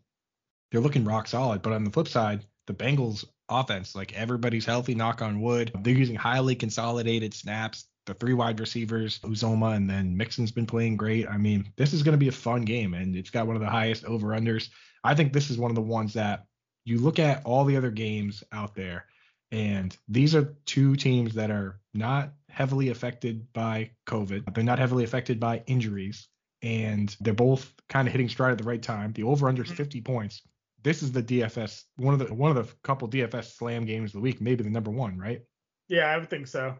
[0.70, 1.62] they're looking rock solid.
[1.62, 3.94] But on the flip side, the Bengals offense.
[3.94, 5.72] Like everybody's healthy, knock on wood.
[5.83, 7.87] They're using highly consolidated snaps.
[8.06, 11.28] The three wide receivers, Uzomah, and then Mixon's been playing great.
[11.28, 13.62] I mean, this is going to be a fun game, and it's got one of
[13.62, 14.70] the highest over unders.
[15.04, 16.44] I think this is one of the ones that
[16.84, 19.06] you look at all the other games out there,
[19.52, 24.52] and these are two teams that are not heavily affected by COVID.
[24.52, 26.26] They're not heavily affected by injuries,
[26.60, 29.12] and they're both kind of hitting stride at the right time.
[29.12, 29.76] The over under is mm-hmm.
[29.76, 30.42] 50 points
[30.82, 34.14] this is the DFS one of the one of the couple DFS slam games of
[34.14, 35.42] the week, maybe the number one, right?
[35.88, 36.76] Yeah, I would think so.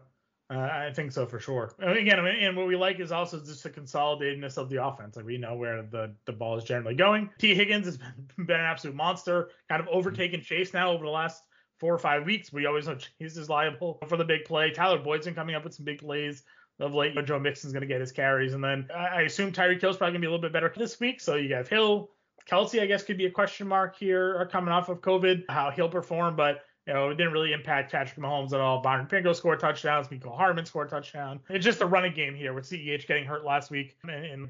[0.49, 1.73] Uh, I think so for sure.
[1.79, 4.85] And again, I mean, and what we like is also just the consolidatedness of the
[4.85, 5.15] offense.
[5.15, 7.29] Like we know where the, the ball is generally going.
[7.39, 7.97] Tee Higgins has
[8.37, 11.43] been, been an absolute monster, kind of overtaken Chase now over the last
[11.79, 12.51] four or five weeks.
[12.51, 14.71] We always know Chase is liable for the big play.
[14.71, 16.43] Tyler Boyd's been coming up with some big plays
[16.79, 17.13] of late.
[17.25, 18.53] Joe Mixon's going to get his carries.
[18.53, 20.71] And then I, I assume Tyreek Hill's probably going to be a little bit better
[20.75, 21.21] this week.
[21.21, 22.09] So you have Hill,
[22.49, 25.71] Kelce, I guess, could be a question mark here uh, coming off of COVID, how
[25.71, 28.81] he'll perform, but you know, it didn't really impact Patrick Mahomes at all.
[28.81, 30.07] Byron Pringle scored touchdowns.
[30.07, 31.39] Mecole Hardman scored touchdown.
[31.49, 34.49] It's just a running game here with CEH getting hurt last week and,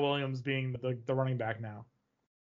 [0.00, 1.84] Williams being the, the running back now.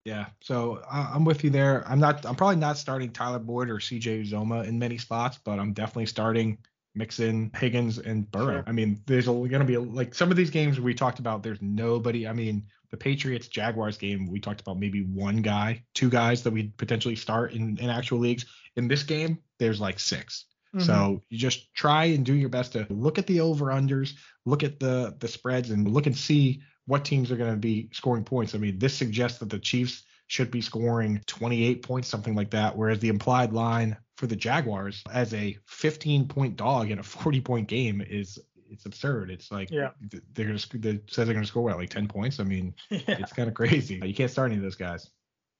[0.06, 1.84] Yeah, so uh, I'm with you there.
[1.86, 2.24] I'm not.
[2.24, 6.06] I'm probably not starting Tyler Boyd or CJ Uzomah in many spots, but I'm definitely
[6.06, 6.58] starting
[6.96, 8.54] Mixon, Higgins, and Burrow.
[8.54, 8.64] Sure.
[8.66, 11.42] I mean, there's going to be like some of these games we talked about.
[11.42, 12.26] There's nobody.
[12.26, 16.52] I mean, the Patriots Jaguars game, we talked about maybe one guy, two guys that
[16.52, 18.46] we'd potentially start in, in actual leagues.
[18.76, 20.84] In this game, there's like 6 mm-hmm.
[20.84, 24.62] So you just try and do your best to look at the over unders, look
[24.62, 28.24] at the the spreads, and look and see what teams are going to be scoring
[28.24, 28.54] points.
[28.54, 32.76] I mean, this suggests that the Chiefs should be scoring 28 points, something like that,
[32.76, 37.40] whereas the implied line for the Jaguars as a 15 point dog in a 40
[37.40, 38.38] point game is
[38.70, 39.30] it's absurd.
[39.30, 39.90] It's like yeah.
[40.34, 42.40] they're gonna they said they're gonna score what like 10 points.
[42.40, 43.00] I mean, yeah.
[43.06, 44.00] it's kind of crazy.
[44.02, 45.10] You can't start any of those guys.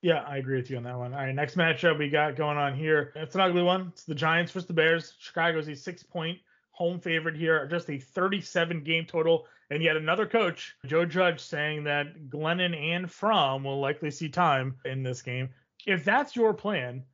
[0.02, 1.14] Yeah, I agree with you on that one.
[1.14, 3.12] All right, next matchup we got going on here.
[3.16, 3.88] It's an ugly one.
[3.92, 5.14] It's the Giants versus the Bears.
[5.18, 6.38] Chicago's a six point
[6.70, 9.46] home favorite here, just a 37 game total.
[9.70, 14.76] And yet another coach, Joe Judge, saying that Glennon and Fromm will likely see time
[14.85, 15.50] in this game.
[15.87, 17.05] If that's your plan,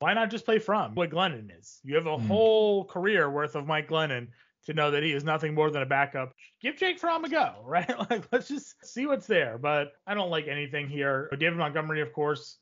[0.00, 1.80] why not just play Fromm what Glennon is?
[1.82, 2.26] You have a mm.
[2.26, 4.28] whole career worth of Mike Glennon
[4.66, 6.34] to know that he is nothing more than a backup.
[6.60, 7.90] Give Jake Fromm a go, right?
[8.10, 9.56] like let's just see what's there.
[9.56, 11.30] But I don't like anything here.
[11.38, 12.58] David Montgomery, of course,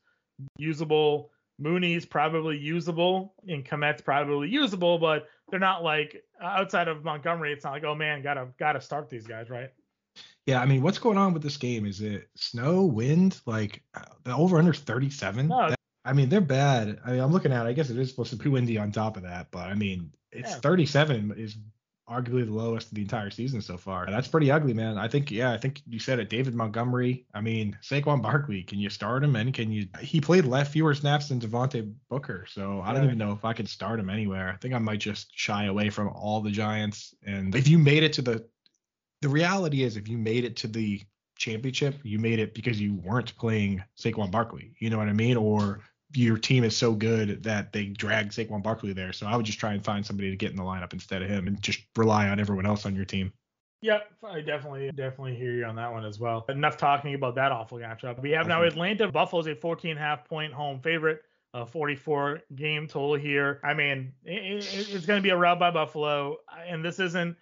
[0.57, 1.31] usable.
[1.59, 7.53] Mooney's probably usable, and Kmet's probably usable, but they're not like uh, outside of Montgomery.
[7.53, 9.69] It's not like oh man, gotta gotta start these guys, right?
[10.45, 11.85] Yeah, I mean, what's going on with this game?
[11.85, 13.39] Is it snow, wind?
[13.45, 15.47] Like uh, the over under 37?
[15.47, 16.99] No, that, I mean, they're bad.
[17.05, 17.65] I mean, I'm looking at.
[17.65, 19.73] It, I guess it is supposed to be windy on top of that, but I
[19.73, 20.59] mean, it's yeah.
[20.59, 21.55] 37 is
[22.09, 24.05] arguably the lowest of the entire season so far.
[24.09, 24.97] That's pretty ugly, man.
[24.97, 26.29] I think, yeah, I think you said it.
[26.29, 27.25] David Montgomery.
[27.33, 28.63] I mean, Saquon Barkley.
[28.63, 29.35] Can you start him?
[29.35, 29.87] And can you?
[30.01, 33.53] He played left fewer snaps than Devontae Booker, so I don't even know if I
[33.53, 34.49] could start him anywhere.
[34.49, 37.13] I think I might just shy away from all the Giants.
[37.25, 38.45] And if you made it to the,
[39.21, 41.01] the reality is, if you made it to the
[41.37, 44.75] championship, you made it because you weren't playing Saquon Barkley.
[44.79, 45.37] You know what I mean?
[45.37, 45.81] Or
[46.13, 49.13] your team is so good that they drag Saquon Barkley there.
[49.13, 51.29] So I would just try and find somebody to get in the lineup instead of
[51.29, 53.31] him and just rely on everyone else on your team.
[53.81, 56.45] Yep, I definitely definitely hear you on that one as well.
[56.47, 58.21] Enough talking about that awful matchup.
[58.21, 61.23] We have now Atlanta Buffalo's a 14 half point home favorite.
[61.55, 63.59] A 44 game total here.
[63.63, 67.37] I mean, it, it, it's going to be a rout by Buffalo, and this isn't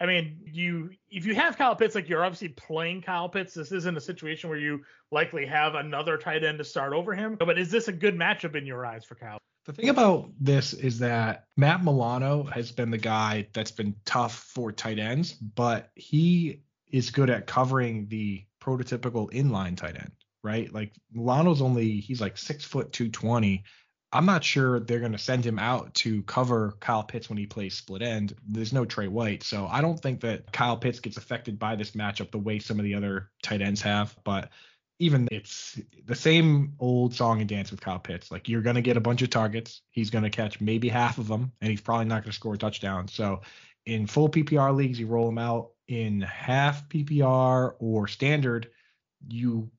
[0.00, 3.52] I mean, you if you have Kyle Pitts, like you're obviously playing Kyle Pitts.
[3.52, 7.36] This isn't a situation where you likely have another tight end to start over him.
[7.38, 9.38] But is this a good matchup in your eyes for Kyle?
[9.66, 14.34] The thing about this is that Matt Milano has been the guy that's been tough
[14.34, 20.72] for tight ends, but he is good at covering the prototypical inline tight end, right?
[20.72, 23.64] Like Milano's only he's like six foot two twenty,
[24.12, 27.46] I'm not sure they're going to send him out to cover Kyle Pitts when he
[27.46, 28.34] plays split end.
[28.48, 31.92] There's no Trey White, so I don't think that Kyle Pitts gets affected by this
[31.92, 34.16] matchup the way some of the other tight ends have.
[34.24, 34.50] But
[34.98, 38.32] even it's the same old song and dance with Kyle Pitts.
[38.32, 39.80] Like you're going to get a bunch of targets.
[39.90, 42.54] He's going to catch maybe half of them, and he's probably not going to score
[42.54, 43.06] a touchdown.
[43.06, 43.42] So
[43.86, 45.70] in full PPR leagues, you roll him out.
[45.88, 48.70] In half PPR or standard,
[49.28, 49.70] you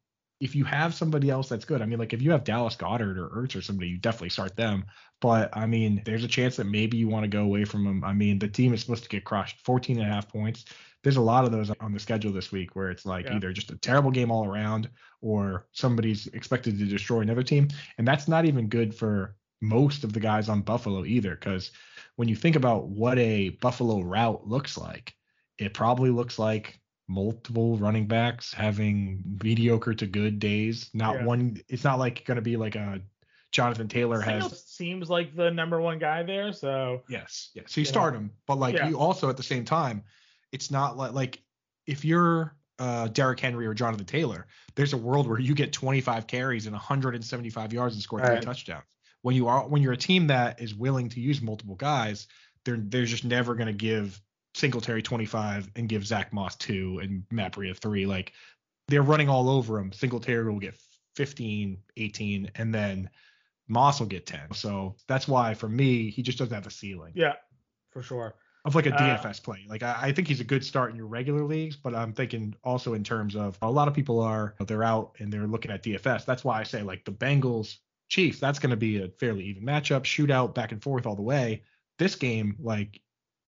[0.41, 3.15] if you have somebody else that's good, I mean, like if you have Dallas Goedert
[3.15, 4.86] or Ertz or somebody, you definitely start them.
[5.21, 8.04] But I mean, there's a chance that maybe you want to go away from them.
[8.04, 10.65] I mean, the team is supposed to get crushed 14 and a half points.
[11.04, 13.36] There's a lot of those on the schedule this week where it's like yeah.
[13.36, 14.89] either just a terrible game all around
[15.21, 17.67] or somebody's expected to destroy another team.
[17.99, 21.36] And that's not even good for most of the guys on Buffalo either.
[21.36, 21.71] Because
[22.15, 25.13] when you think about what a Buffalo route looks like,
[25.60, 26.81] it probably looks like
[27.12, 30.89] multiple running backs having mediocre to good days.
[30.93, 31.26] Not yeah.
[31.26, 31.62] one.
[31.67, 33.02] It's not like going to be like a
[33.52, 34.63] Jonathan Taylor has.
[34.63, 36.54] seems like the number one guy there.
[36.54, 37.65] So Yes, yes.
[37.67, 37.91] So you Yeah.
[37.91, 38.88] start him, but like Yeah.
[38.88, 40.04] you also at the same time,
[40.52, 41.43] it's not like like
[41.86, 46.26] if you're uh, Derrick Henry or Jonathan Taylor, there's a world where you get 25
[46.26, 48.41] carries and 175 yards and score three Right.
[48.41, 48.86] touchdowns.
[49.21, 52.28] When you are when you're a team that is willing to use multiple guys,
[52.63, 54.19] they're they're just never going to give
[54.54, 58.06] Singletary 25 and give Zach Moss two and Matt Breida three.
[58.06, 58.34] Like
[58.88, 59.92] they're running all over him.
[59.92, 60.76] Singletary will get
[61.16, 63.10] 15, 18, and then
[63.68, 64.54] Moss will get 10.
[64.54, 67.34] So that's why for me, he just doesn't have a ceiling yeah,
[67.90, 68.36] for sure.
[68.66, 69.66] of like a Uh, DFS play.
[69.68, 72.54] Like I, I think he's a good start in your regular leagues, but I'm thinking
[72.64, 75.84] also in terms of a lot of people are they're out and they're looking at
[75.84, 76.26] DFS.
[76.26, 77.78] That's why I say like the Bengals
[78.10, 81.22] Chiefs, that's going to be a fairly even matchup, shootout back and forth all the
[81.22, 81.64] way.
[81.98, 83.00] This game, like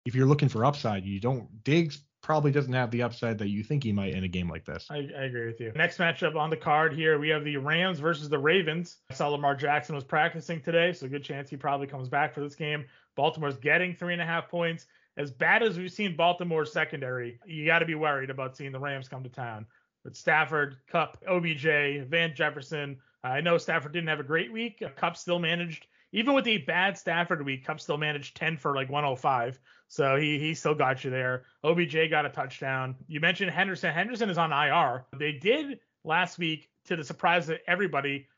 [0.08, 3.62] if you're looking for upside, you don't Diggs probably doesn't have the upside that you
[3.62, 4.86] think he might in a game like this.
[4.90, 5.70] I, I agree with you.
[5.76, 8.96] Next matchup on the card here, we have the Rams versus the Ravens.
[9.10, 12.40] I saw Lamar Jackson was practicing today, so good chance he probably comes back for
[12.40, 12.86] this game.
[13.16, 14.86] Baltimore's getting three and a half points.
[15.16, 18.80] As bad as we've seen Baltimore's secondary, you got to be worried about seeing the
[18.80, 19.66] Rams come to town.
[20.04, 22.98] But Stafford, Kupp, OBJ, Van Jefferson.
[23.22, 24.82] I know Stafford didn't have a great week.
[24.96, 28.88] Kupp still managed, even with a bad Stafford week, Kupp still managed 10 for like
[28.88, 29.58] 105.
[29.88, 31.44] So he he still got you there.
[31.64, 32.94] OBJ got a touchdown.
[33.06, 33.92] You mentioned Henderson.
[33.92, 35.06] Henderson is on IR.
[35.18, 38.28] They did last week, to the surprise of everybody,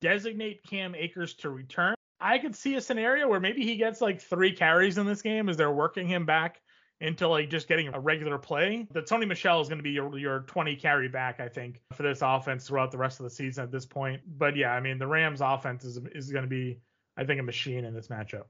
[0.00, 1.94] designate Cam Akers to return.
[2.20, 5.48] I could see a scenario where maybe he gets like three carries in this game
[5.48, 6.60] as they're working him back
[7.00, 8.86] into like just getting a regular play.
[8.92, 12.02] The Sony Michel is going to be your your 20 carry back, I think, for
[12.02, 14.22] this offense throughout the rest of the season at this point.
[14.38, 16.80] But yeah, I mean the Rams offense is is going to be,
[17.16, 18.44] I think, a machine in this matchup.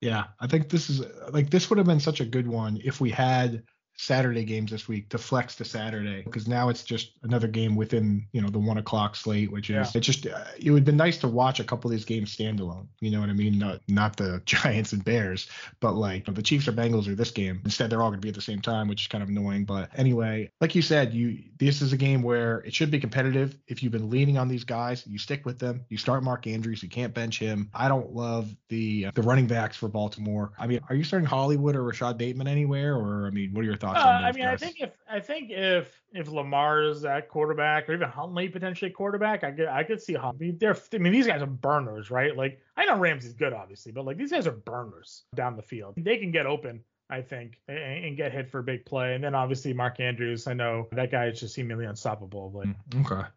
[0.00, 3.00] Yeah, I think this is like this would have been such a good one if
[3.00, 3.62] we had
[3.96, 8.26] Saturday games this week to flex to Saturday because now it's just another game within
[8.32, 9.98] you know the one o'clock slate, which is Yeah.
[9.98, 12.86] it just uh, it would be nice to watch a couple of these games standalone.
[13.00, 13.58] You know what I mean?
[13.58, 15.48] Not not the Giants and Bears,
[15.80, 17.60] but like the Chiefs or Bengals or this game.
[17.64, 19.64] Instead, they're all going to be at the same time, which is kind of annoying.
[19.64, 23.56] But anyway, like you said, you this is a game where it should be competitive.
[23.66, 25.84] If you've been leaning on these guys, you stick with them.
[25.88, 26.82] You start Mark Andrews.
[26.82, 27.70] You can't bench him.
[27.72, 30.52] I don't love the uh, the running backs for Baltimore.
[30.58, 32.94] I mean, are you starting Hollywood or Rashod Bateman anywhere?
[32.94, 34.90] Or I mean, what are your thoughts Uh, on those I mean, I think if
[35.10, 39.84] I think if if Lamar's at quarterback or even Huntley potentially quarterback, I could I
[39.84, 40.52] could see Huntley.
[40.52, 42.36] They're I mean these guys are burners, right?
[42.36, 45.94] Like I know Ramsey's good, obviously, but like these guys are burners down the field.
[45.96, 46.82] They can get open.
[47.08, 49.14] I think, and, and get hit for a big play.
[49.14, 52.50] And then obviously Mark Andrews, I know that guy is just seemingly unstoppable.
[52.50, 53.28] But Mm, Okay.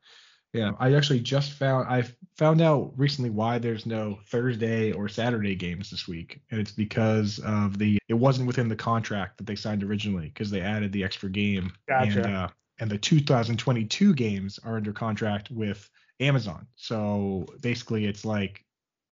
[0.53, 2.03] Yeah, I actually just found I
[2.35, 7.39] found out recently why there's no Thursday or Saturday games this week, and it's because
[7.39, 11.03] of the it wasn't within the contract that they signed originally because they added the
[11.03, 11.71] extra game.
[11.87, 12.23] Gotcha.
[12.23, 12.47] And, uh,
[12.79, 15.87] and the 2022 games are under contract with
[16.19, 16.65] Amazon.
[16.75, 18.65] So basically, it's like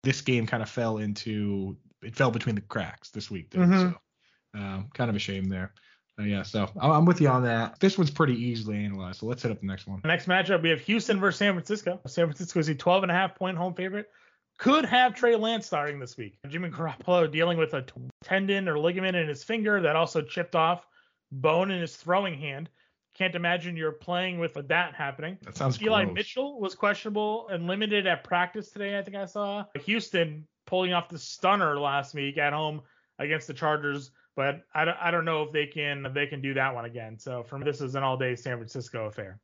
[0.03, 3.51] this game kind of fell into it fell between the cracks this week.
[3.51, 3.93] Mhm.
[3.93, 4.01] So
[4.59, 5.75] um, kind of a shame there.
[6.25, 7.79] Yeah, so I'm with you on that.
[7.81, 9.21] This one's pretty easily analyzed.
[9.21, 10.01] So let's hit up the next one.
[10.05, 12.01] Next matchup, we have Houston versus San Francisco.
[12.07, 14.09] San Francisco is a 12 and a half point home favorite.
[14.59, 16.37] Could have Trey Lance starting this week.
[16.49, 17.85] Jimmy Garoppolo dealing with a
[18.23, 20.87] tendon or ligament in his finger that also chipped off,
[21.33, 22.69] bone in his throwing hand.
[23.15, 25.39] Can't imagine you're playing with that happening.
[25.43, 26.15] That sounds Eli gross.
[26.15, 28.99] Mitchell was questionable and limited at practice today.
[28.99, 32.83] I think I saw Houston pulling off the stunner last week at home
[33.19, 36.41] against the Chargers, but I don't, I don't know if they can if they can
[36.41, 37.19] do that one again.
[37.19, 39.41] So for me, this is an all day San Francisco affair.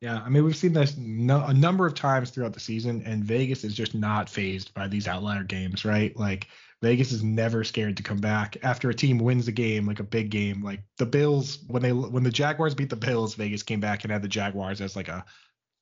[0.00, 3.22] Yeah, I mean we've seen this no, a number of times throughout the season, and
[3.22, 6.16] Vegas is just not phased by these outlier games, right?
[6.16, 6.48] Like
[6.82, 10.04] Vegas is never scared to come back after a team wins a game, like a
[10.04, 10.62] big game.
[10.62, 14.12] Like the Bills, when they when the Jaguars beat the Bills, Vegas came back and
[14.12, 15.24] had the Jaguars as like a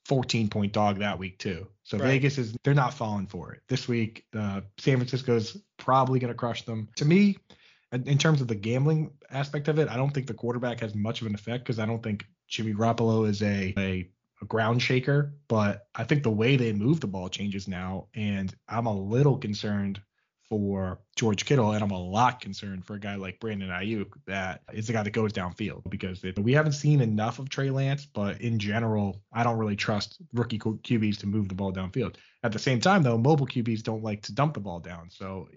[0.07, 1.69] 14 point dog that week too.
[1.85, 2.09] So Right.
[2.09, 4.25] Vegas is they're not falling for it this week.
[4.37, 6.89] Uh, San Francisco's probably going to crush them.
[6.97, 7.37] To me,
[7.93, 11.21] in terms of the gambling aspect of it, I don't think the quarterback has much
[11.21, 15.35] of an effect because I don't think Jimmy Garoppolo is a, a a ground shaker.
[15.49, 19.39] But I think the way they move the ball changes now, and I'm a little
[19.39, 20.01] concerned
[20.49, 24.63] for George Kittle, and I'm a lot concerned for a guy like Brandon Aiyuk that
[24.73, 28.41] is the guy that goes downfield because we haven't seen enough of Trey Lance, but
[28.41, 32.17] in general, I don't really trust rookie QBs to move the ball downfield.
[32.43, 35.49] At the same time, though, mobile QBs don't like to dump the ball down, so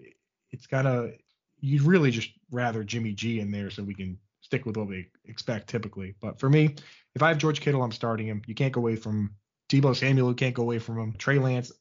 [0.50, 1.14] it's gotta
[1.62, 5.08] you'd really just rather Jimmy G in there so we can stick with what we
[5.24, 6.14] expect typically.
[6.20, 6.74] But for me,
[7.14, 8.42] if I have George Kittle, I'm starting him.
[8.46, 9.34] You can't go away from
[9.70, 10.28] Deebo Samuel.
[10.28, 11.14] You can't go away from him.
[11.16, 11.72] Trey Lance,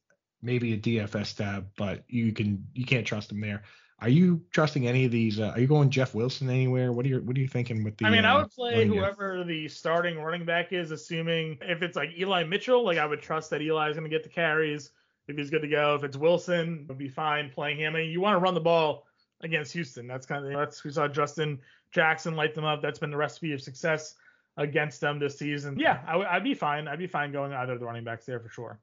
[0.41, 3.63] maybe a DFS stab, but you can you can't trust him there.
[3.99, 5.39] Are you trusting any of these?
[5.39, 6.91] Uh, are you going Jeff Wilson anywhere?
[6.91, 8.05] What are you What are you thinking with the?
[8.05, 8.99] I mean, I uh, would play running game?
[8.99, 13.21] whoever the starting running back is, assuming if it's like Eli Mitchell, like I would
[13.21, 14.91] trust that Eli is going to get the carries.
[15.27, 15.95] if he's good to go.
[15.95, 17.95] If it's Wilson, it'll be fine playing him.
[17.95, 19.05] I mean, you want to run the ball
[19.43, 20.07] against Houston.
[20.07, 21.59] That's kind of that's we saw Justin
[21.91, 22.81] Jackson light them up.
[22.81, 24.15] That's been the recipe of success
[24.57, 25.77] against them this season.
[25.79, 26.87] Yeah, I, would be fine.
[26.87, 28.79] I'd be fine going either of the running backs there for sure.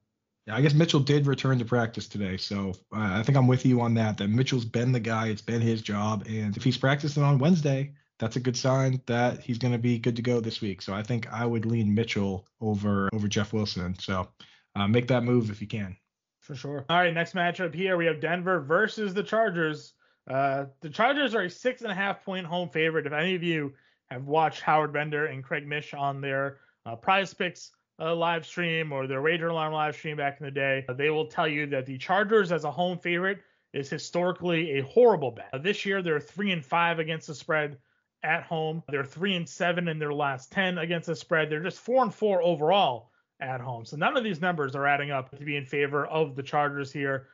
[0.47, 3.65] Yeah, I guess Mitchell did return to practice today, so uh, I think I'm with
[3.65, 4.17] you on that.
[4.17, 5.27] That Mitchell's been the guy.
[5.27, 9.41] It's been his job, and if he's practicing on Wednesday, that's a good sign that
[9.41, 10.81] he's going to be good to go this week.
[10.81, 13.95] So I think I would lean Mitchell over over Jeff Wilson.
[13.99, 14.27] So
[14.75, 15.95] uh, make that move if you can.
[16.41, 16.85] For sure.
[16.89, 19.93] All right, next matchup here we have Denver versus the Chargers.
[20.29, 23.07] Uh, the Chargers are a six and a half point home favorite.
[23.07, 23.73] If any of you
[24.11, 28.91] have watched Howard Bender and Craig Mish on their uh, Prize Picks uh, live stream
[28.91, 31.65] or their Wager Alarm live stream back in the day, uh, they will tell you
[31.67, 33.39] that the Chargers as a home favorite
[33.73, 35.49] is historically a horrible bet.
[35.53, 37.77] Uh, this year they're three and five against the spread
[38.23, 38.83] at home.
[38.89, 41.49] They're three and seven in their last ten against the spread.
[41.49, 43.85] They're just four and four overall at home.
[43.85, 46.91] So none of these numbers are adding up to be in favor of the Chargers
[46.91, 47.27] here.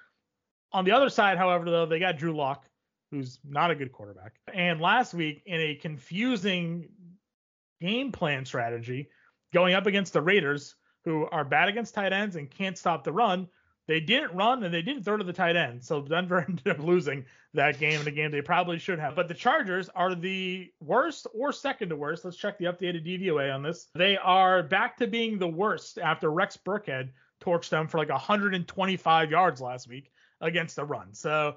[0.72, 2.66] On the other side, however, though, they got Drew Lock,
[3.12, 4.34] who's not a good quarterback.
[4.54, 6.90] And last week, in a confusing
[7.82, 9.10] game plan strategy,
[9.54, 13.12] going up against the Raiders, who are bad against tight ends and can't stop the
[13.12, 13.48] run,
[13.88, 15.84] they didn't run and they didn't throw to the tight end.
[15.84, 19.16] So Denver ended up losing that game in a game they probably should have.
[19.16, 22.26] But the Chargers are the worst or second to worst.
[22.26, 23.88] Let's check the updated DVOA on this.
[23.96, 27.10] They are back to being the worst after Rex Burkhead
[27.42, 31.14] torched them for like 125 yards last week against the run.
[31.14, 31.56] So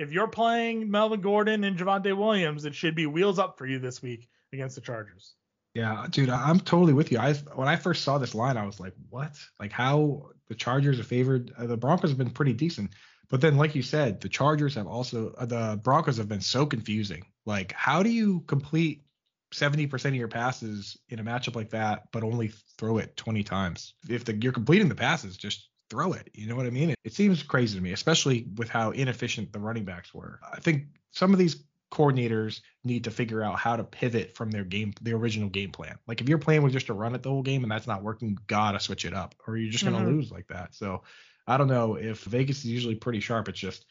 [0.00, 3.78] if you're playing Melvin Gordon and Javonte Williams, it should be wheels up for you
[3.78, 5.34] this week against the Chargers.
[5.74, 7.18] Yeah, dude, I'm totally with you.
[7.18, 9.38] I when I first saw this line, I was like, what?
[9.60, 11.52] Like how the Chargers are favored?
[11.56, 12.92] Uh, the Broncos have been pretty decent,
[13.28, 16.64] but then like you said, the Chargers have also uh, the Broncos have been so
[16.64, 17.24] confusing.
[17.44, 19.04] Like how do you complete
[19.52, 23.94] 70% of your passes in a matchup like that, but only throw it 20 times?
[24.08, 26.30] If the, you're completing the passes, just throw it.
[26.32, 26.90] You know what I mean?
[26.90, 30.40] It, it seems crazy to me, especially with how inefficient the running backs were.
[30.50, 34.64] I think some of these coordinators need to figure out how to pivot from their
[34.64, 35.98] game, the original game plan.
[36.06, 38.02] Like if your plan was just to run it the whole game and that's not
[38.02, 40.16] working, gotta switch it up, or you're just gonna mm-hmm.
[40.16, 40.74] lose like that.
[40.74, 41.02] So
[41.46, 43.48] I don't know if Vegas is usually pretty sharp.
[43.48, 43.84] It's just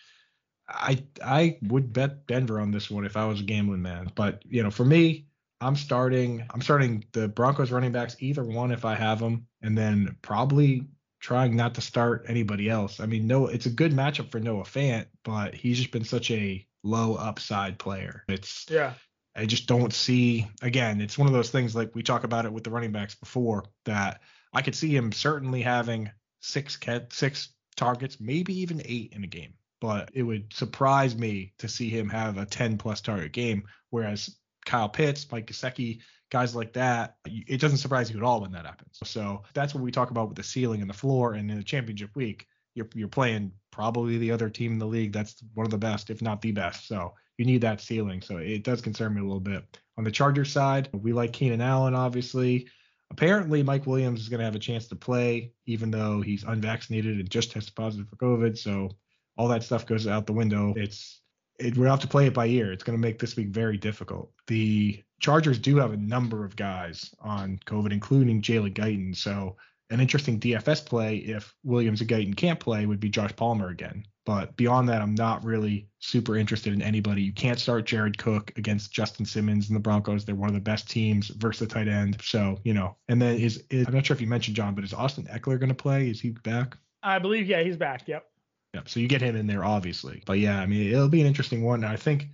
[0.67, 4.11] I I would bet Denver on this one if I was a gambling man.
[4.15, 5.27] But you know, for me,
[5.59, 9.77] I'm starting I'm starting the Broncos running backs either one if I have them, and
[9.77, 10.87] then probably
[11.19, 12.99] trying not to start anybody else.
[12.99, 16.31] I mean, no, it's a good matchup for Noah Fant, but he's just been such
[16.31, 18.23] a low upside player.
[18.27, 18.93] It's yeah.
[19.35, 22.53] I just don't see again, it's one of those things like we talk about it
[22.53, 24.21] with the running backs before that
[24.53, 26.09] I could see him certainly having
[26.41, 26.79] six
[27.11, 29.53] six targets, maybe even eight in a game.
[29.81, 34.35] But it would surprise me to see him have a 10 plus target game, whereas
[34.69, 38.65] Kyle Pitts, Mike Gesicki, guys like that, it doesn't surprise you at all when that
[38.65, 38.99] happens.
[39.03, 41.33] So that's what we talk about with the ceiling and the floor.
[41.33, 45.11] And in the championship week, you're you're playing probably the other team in the league
[45.11, 46.87] that's one of the best, if not the best.
[46.87, 48.21] So you need that ceiling.
[48.21, 49.63] So it does concern me a little bit.
[49.97, 52.67] On the Chargers side, we like Keenan Allen, obviously.
[53.11, 57.19] Apparently, Mike Williams is going to have a chance to play, even though he's unvaccinated
[57.19, 58.55] and just tested positive for COVID.
[58.55, 58.91] So
[59.35, 60.75] all that stuff goes out the window.
[60.77, 61.18] It's
[61.59, 62.71] it, we have to play it by ear.
[62.71, 64.31] It's going to make this week very difficult.
[64.47, 69.15] The Chargers do have a number of guys on COVID, including Jalen Guyton.
[69.15, 69.57] So
[69.89, 74.05] an interesting DFS play if Williams and Guyton can't play would be Josh Palmer again.
[74.25, 77.23] But beyond that, I'm not really super interested in anybody.
[77.23, 80.23] You can't start Jared Cook against Justin Simmons and the Broncos.
[80.23, 82.17] They're one of the best teams versus the tight end.
[82.21, 84.83] So, you know, and then is, is I'm not sure if you mentioned Jon, but
[84.83, 86.09] is Austin Ekeler going to play?
[86.09, 86.77] Is he back?
[87.01, 88.07] I believe, yeah, he's back.
[88.07, 88.25] Yep.
[88.73, 88.89] Yep.
[88.89, 90.21] So you get him in there, obviously.
[90.25, 91.83] But yeah, I mean, it'll be an interesting one.
[91.83, 92.27] I think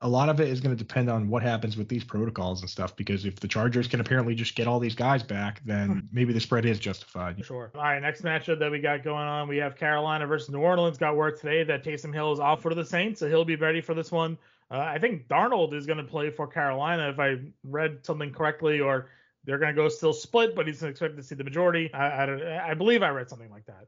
[0.00, 2.70] a lot of it is going to depend on what happens with these protocols and
[2.70, 2.94] stuff.
[2.96, 5.98] Because if the Chargers can apparently just get all these guys back, then hmm.
[6.12, 7.44] maybe the spread is justified.
[7.44, 7.70] Sure.
[7.74, 8.00] All right.
[8.00, 10.98] Next matchup that we got going on, we have Carolina versus New Orleans.
[10.98, 13.80] Got word today that Taysom Hill is off for the Saints, so he'll be ready
[13.80, 14.38] for this one.
[14.70, 18.80] Uh, I think Darnold is going to play for Carolina if I read something correctly,
[18.80, 19.08] or
[19.44, 21.92] they're going to go still split, but he's expected to see the majority.
[21.92, 23.86] I, I, I believe I read something like that.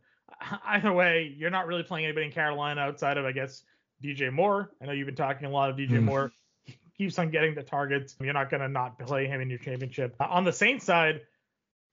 [0.67, 3.63] Either way, you're not really playing anybody in Carolina outside of, I guess,
[4.03, 4.71] DJ Moore.
[4.81, 6.05] I know you've been talking a lot of DJ mm.
[6.05, 6.33] Moore.
[6.65, 8.17] He keeps on getting the targets.
[8.21, 10.15] You're not going to not play him in your championship.
[10.21, 11.23] Uh, on the Saints side,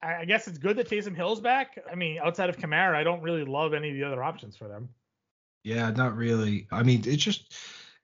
[0.04, 1.78] I guess it's good that Taysom Hill's back.
[1.90, 4.68] I mean, outside of Kamara, I don't really love any of the other options for
[4.68, 4.90] them.
[5.64, 6.68] Yeah, not really.
[6.72, 7.56] I mean, it's just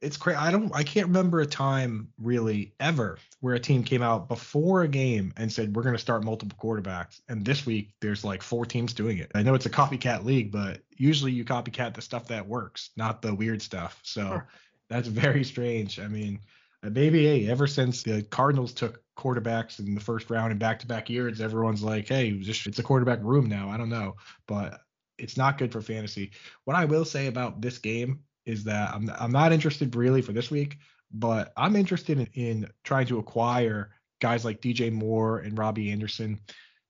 [0.02, 0.38] it's crazy.
[0.38, 4.84] I don't I can't remember a time really ever where a team came out before
[4.84, 7.22] a game and said we're going to start multiple quarterbacks.
[7.30, 9.32] And this week there's like four teams doing it.
[9.34, 13.22] I know it's a copycat league, but usually you copycat the stuff that works, not
[13.22, 14.00] the weird stuff.
[14.04, 14.48] So sure.
[14.90, 16.00] that's very strange.
[16.00, 16.42] I mean,
[16.84, 21.42] maybe hey, ever since the Cardinals took quarterbacks in the first round in back-to-back years,
[21.42, 23.70] everyone's like, hey, it's a quarterback room now.
[23.70, 24.16] I don't know,
[24.48, 24.82] but
[25.18, 26.32] it's not good for fantasy.
[26.66, 30.32] What I will say about this game is that I'm I'm not interested really for
[30.32, 30.78] this week,
[31.12, 36.40] but I'm interested in, in trying to acquire guys like DJ Moore and Robbie Anderson.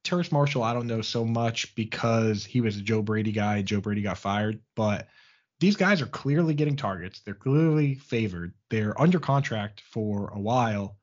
[0.03, 3.61] Terrace Marshall, I don't know so much because he was a Joe Brady guy.
[3.61, 5.07] Joe Brady got fired, but
[5.59, 7.21] these guys are clearly getting targets.
[7.21, 8.53] They're clearly favored.
[8.69, 10.97] They're under contract for a while.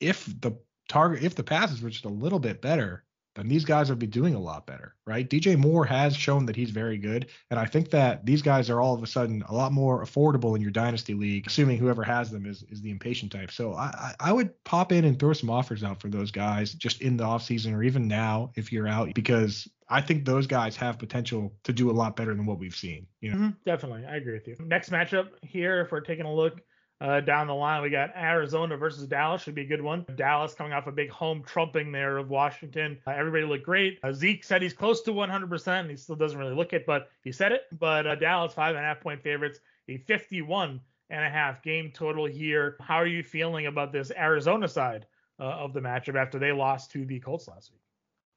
[0.00, 0.52] If the
[0.88, 3.04] target, if the passes were just a little bit better,
[3.36, 5.28] then these guys would be doing a lot better, right?
[5.28, 7.26] DJ Moore has shown that he's very good.
[7.50, 10.56] And I think that these guys are all of a sudden a lot more affordable
[10.56, 13.50] in your dynasty league, assuming whoever has them is, is the impatient type.
[13.50, 17.02] So I, I would pop in and throw some offers out for those guys just
[17.02, 20.98] in the offseason or even now if you're out, because I think those guys have
[20.98, 23.06] potential to do a lot better than what we've seen.
[23.20, 23.36] You know?
[23.36, 24.04] Mm-hmm, definitely.
[24.06, 24.56] I agree with you.
[24.60, 26.60] Next matchup here, if we're taking a look
[27.00, 29.42] uh, down the line, we got Arizona versus Dallas.
[29.42, 30.06] Should be a good one.
[30.16, 32.98] Dallas coming off a big home trumping there of Washington.
[33.06, 33.98] Uh, everybody looked great.
[34.02, 35.80] Uh, Zeke said he's close to 100%.
[35.80, 37.62] And he still doesn't really look it, but he said it.
[37.78, 40.80] But uh, Dallas, five and a half point favorites, a 51
[41.10, 42.76] and a half game total here.
[42.80, 45.06] How are you feeling about this Arizona side
[45.38, 47.82] uh, of the matchup after they lost to the Colts last week?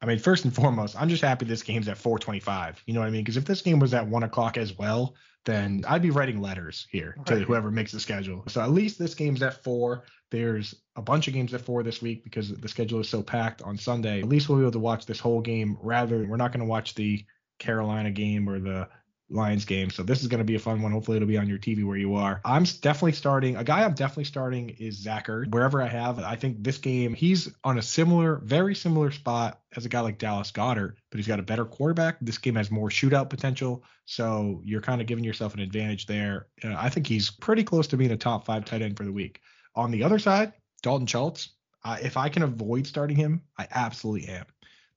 [0.02, 2.82] I mean, first and foremost, I'm just happy this game's at 425.
[2.86, 3.22] You know what I mean?
[3.22, 5.14] Because if this game was at one o'clock as well,
[5.46, 8.44] then I'd be writing letters here to whoever makes the schedule.
[8.48, 10.04] So at least this game's at four.
[10.30, 13.62] There's a bunch of games at four this week because the schedule is so packed
[13.62, 14.20] on Sunday.
[14.20, 16.70] At least we'll be able to watch this whole game rather we're not going to
[16.70, 17.24] watch the
[17.58, 18.88] Carolina game or the
[19.30, 19.90] Lions game.
[19.90, 20.92] So this is going to be a fun one.
[20.92, 22.40] Hopefully it'll be on your TV where you are.
[22.44, 23.56] I'm definitely starting.
[23.56, 25.50] A guy I'm definitely starting is Zach Ertz.
[25.52, 29.86] Wherever I have, I think this game he's on a similar, very similar spot as
[29.86, 32.16] a guy like Dallas Goedert, but he's got a better quarterback.
[32.20, 36.48] This game has more shootout potential, so you're kind of giving yourself an advantage there.
[36.64, 39.12] Uh, I think he's pretty close to being a top five tight end for the
[39.12, 39.40] week.
[39.76, 40.52] On the other side,
[40.82, 41.50] Dalton Schultz.
[41.82, 44.44] Uh, if I can avoid starting him, I absolutely am.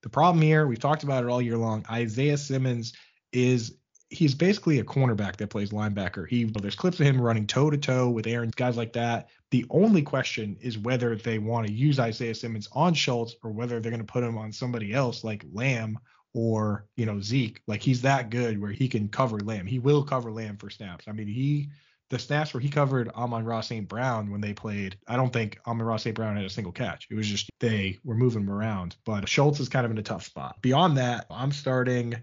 [0.01, 1.85] The problem here, we've talked about it all year long.
[1.89, 2.91] Isaiah Simmons
[3.31, 3.77] is
[4.13, 6.27] he's basically a cornerback that plays linebacker.
[6.27, 9.29] He there's clips of him running toe to toe with Aaron, guys like that.
[9.51, 13.79] The only question is whether they want to use Isaiah Simmons on Schultz or whether
[13.79, 15.99] they're going to put him on somebody else like Lamb
[16.33, 17.61] or you know Zeke.
[17.67, 19.65] Like he's that good where he can cover Lamb.
[19.65, 21.05] He will cover Lamb for snaps.
[21.07, 21.69] I mean he
[22.09, 23.87] the snaps where he covered Amon-Ra St.
[23.87, 26.15] Brown when they played, I don't think Amon-Ra St.
[26.15, 27.07] Brown had a single catch.
[27.09, 28.97] It was just they were moving him around.
[29.03, 30.61] But Schultz is kind of in a tough spot.
[30.61, 32.15] Beyond that, I'm starting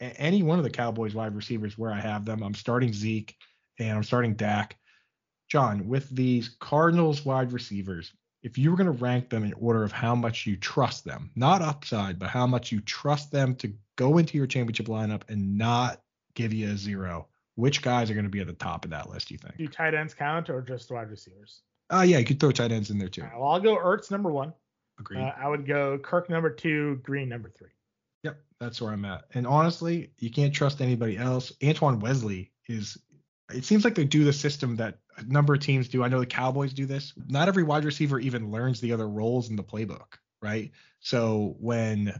[0.00, 2.42] any one of the Cowboys wide receivers where I have them.
[2.42, 3.36] I'm starting Zeke
[3.78, 4.76] and I'm starting Dak.
[5.48, 9.82] Jon, with these Cardinals wide receivers, if you were going to rank them in order
[9.82, 13.72] of how much you trust them, not upside, but how much you trust them to
[13.96, 16.02] go into your championship lineup and not
[16.34, 17.26] give you a zero,
[17.56, 19.56] which guys are going to be at the top of that list, do you think?
[19.56, 21.62] Do tight ends count or just wide receivers?
[21.90, 23.22] Uh, yeah, you could throw tight ends in there too.
[23.22, 24.52] Right, well, I'll go Ertz number one.
[25.00, 25.20] Agreed.
[25.20, 27.70] Uh, I would go Kirk number two, Green number three.
[28.60, 29.24] That's where I'm at.
[29.34, 31.52] And honestly, you can't trust anybody else.
[31.64, 32.98] Antoine Wesley is.
[33.54, 36.04] It seems like they do the system that a number of teams do.
[36.04, 37.14] I know the Cowboys do this.
[37.28, 40.70] Not every wide receiver even learns the other roles in the playbook, right?
[41.00, 42.12] So when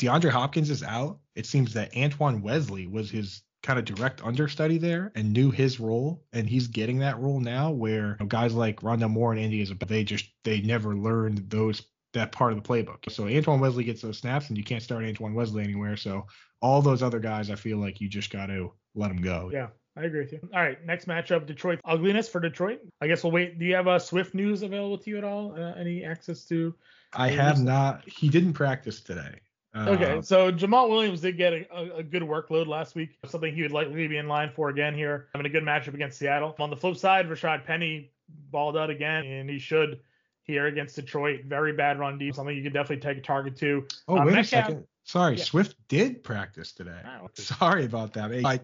[0.00, 4.76] DeAndre Hopkins is out, it seems that Antoine Wesley was his kind of direct understudy
[4.76, 8.54] there and knew his role and he's getting that role now where you know, guys
[8.54, 11.82] like Rondale Moore and Andy is they just they never learned those
[12.12, 13.10] that part of the playbook.
[13.10, 15.96] So Antoine Wesley gets those snaps, and you can't start Antoine Wesley anywhere.
[15.96, 16.26] So
[16.60, 19.50] all those other guys, I feel like you just got to let them go.
[19.52, 19.68] Yeah.
[19.96, 20.40] I agree with you.
[20.54, 22.80] All right, next matchup: Detroit ugliness for Detroit.
[23.02, 23.58] I guess we'll wait.
[23.58, 25.52] Do you have a uh, Swift news available to you at all?
[25.52, 26.74] Uh, any access to?
[27.12, 27.66] I have news?
[27.66, 28.08] not.
[28.08, 29.40] He didn't practice today.
[29.74, 33.62] Uh, okay, so Jamaal Williams did get a, a, good workload last week, something he
[33.62, 35.28] would likely be in line for again here.
[35.34, 36.54] Having a good matchup against Seattle.
[36.58, 38.10] On the flip side, Rashaad Penny
[38.50, 40.00] balled out again, and he should
[40.44, 41.44] here against Detroit.
[41.46, 42.34] Very bad run deep.
[42.34, 43.86] Something you could definitely take a target to.
[44.08, 44.86] Oh, uh, wait Metcalf, a second.
[45.04, 45.44] Sorry, yeah.
[45.44, 47.00] Swift did practice today.
[47.04, 48.32] Oh, Sorry about that.
[48.44, 48.60] I,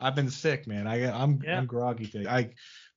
[0.00, 0.86] I've been sick, man.
[0.86, 1.58] I I'm yeah.
[1.58, 2.28] I'm groggy today.
[2.28, 2.50] I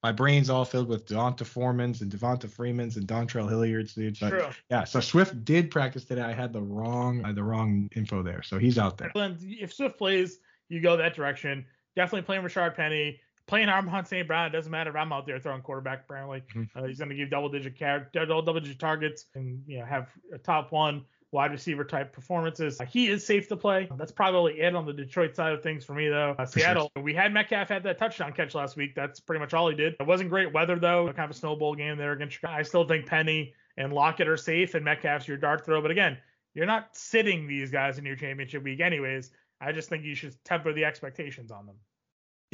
[0.03, 4.17] my brain's all filled with D'Onta Foreman's and Devonta Freeman's and Dontrell Hilliard's, dude.
[4.19, 4.47] But True.
[4.69, 6.21] yeah, so Swift did practice today.
[6.21, 9.11] I had the wrong uh, the wrong info there, so he's out there.
[9.15, 11.65] If Swift plays, you go that direction.
[11.95, 14.27] Definitely playing Rashaad Penny playing Amon-Ra St.
[14.27, 16.01] Brown, it doesn't matter if I'm out there throwing quarterback.
[16.05, 16.77] Apparently, mm-hmm.
[16.77, 20.09] uh, he's going to give double digit car- double digit targets and you know have
[20.33, 22.79] a top one wide receiver type performances.
[22.79, 23.89] Uh, he is safe to play.
[23.97, 26.35] That's probably it on the Detroit side of things for me though.
[26.39, 28.95] Uh, Seattle, we had Metcalf had that touchdown catch last week.
[28.95, 29.95] That's pretty much all he did.
[29.99, 31.05] It wasn't great weather though.
[31.07, 32.53] Kind of a snowball game there against Chicago.
[32.53, 35.81] I still think Penny and Lockett are safe and Metcalf's your dart throw.
[35.81, 36.17] But again,
[36.53, 39.31] you're not sitting these guys in your championship week anyways.
[39.59, 41.75] I just think you should temper the expectations on them.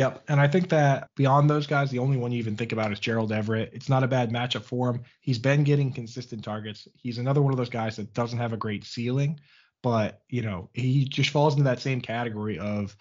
[0.01, 0.23] Yep.
[0.29, 2.99] And I think that beyond those guys, the only one you even think about is
[2.99, 3.69] Gerald Everett.
[3.71, 5.03] It's not a bad matchup for him.
[5.19, 6.87] He's been getting consistent targets.
[6.95, 9.39] He's another one of those guys that doesn't have a great ceiling,
[9.83, 12.95] but, you know, he just falls into that same category of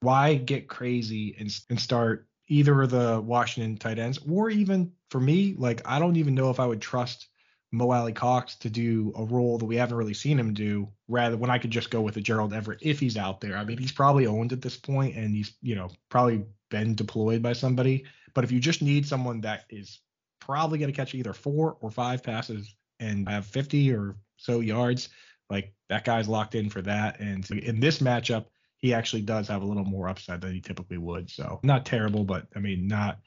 [0.00, 5.20] why get crazy and, and start either of the Washington tight ends, or even for
[5.20, 7.28] me, like I don't even know if I would trust
[7.74, 11.50] Mo Alie-Cox to do a role that we haven't really seen him do, rather when
[11.50, 13.56] I could just go with a Gerald Everett if he's out there.
[13.56, 17.42] I mean, he's probably owned at this point and he's, you know, probably been deployed
[17.42, 18.04] by somebody.
[18.32, 20.00] But if you just need someone that is
[20.40, 25.08] probably going to catch either four or five passes and have 50 or so yards,
[25.50, 27.18] like that guy's locked in for that.
[27.18, 28.46] And in this matchup,
[28.78, 31.28] he actually does have a little more upside than he typically would.
[31.28, 33.18] So not terrible, but I mean, not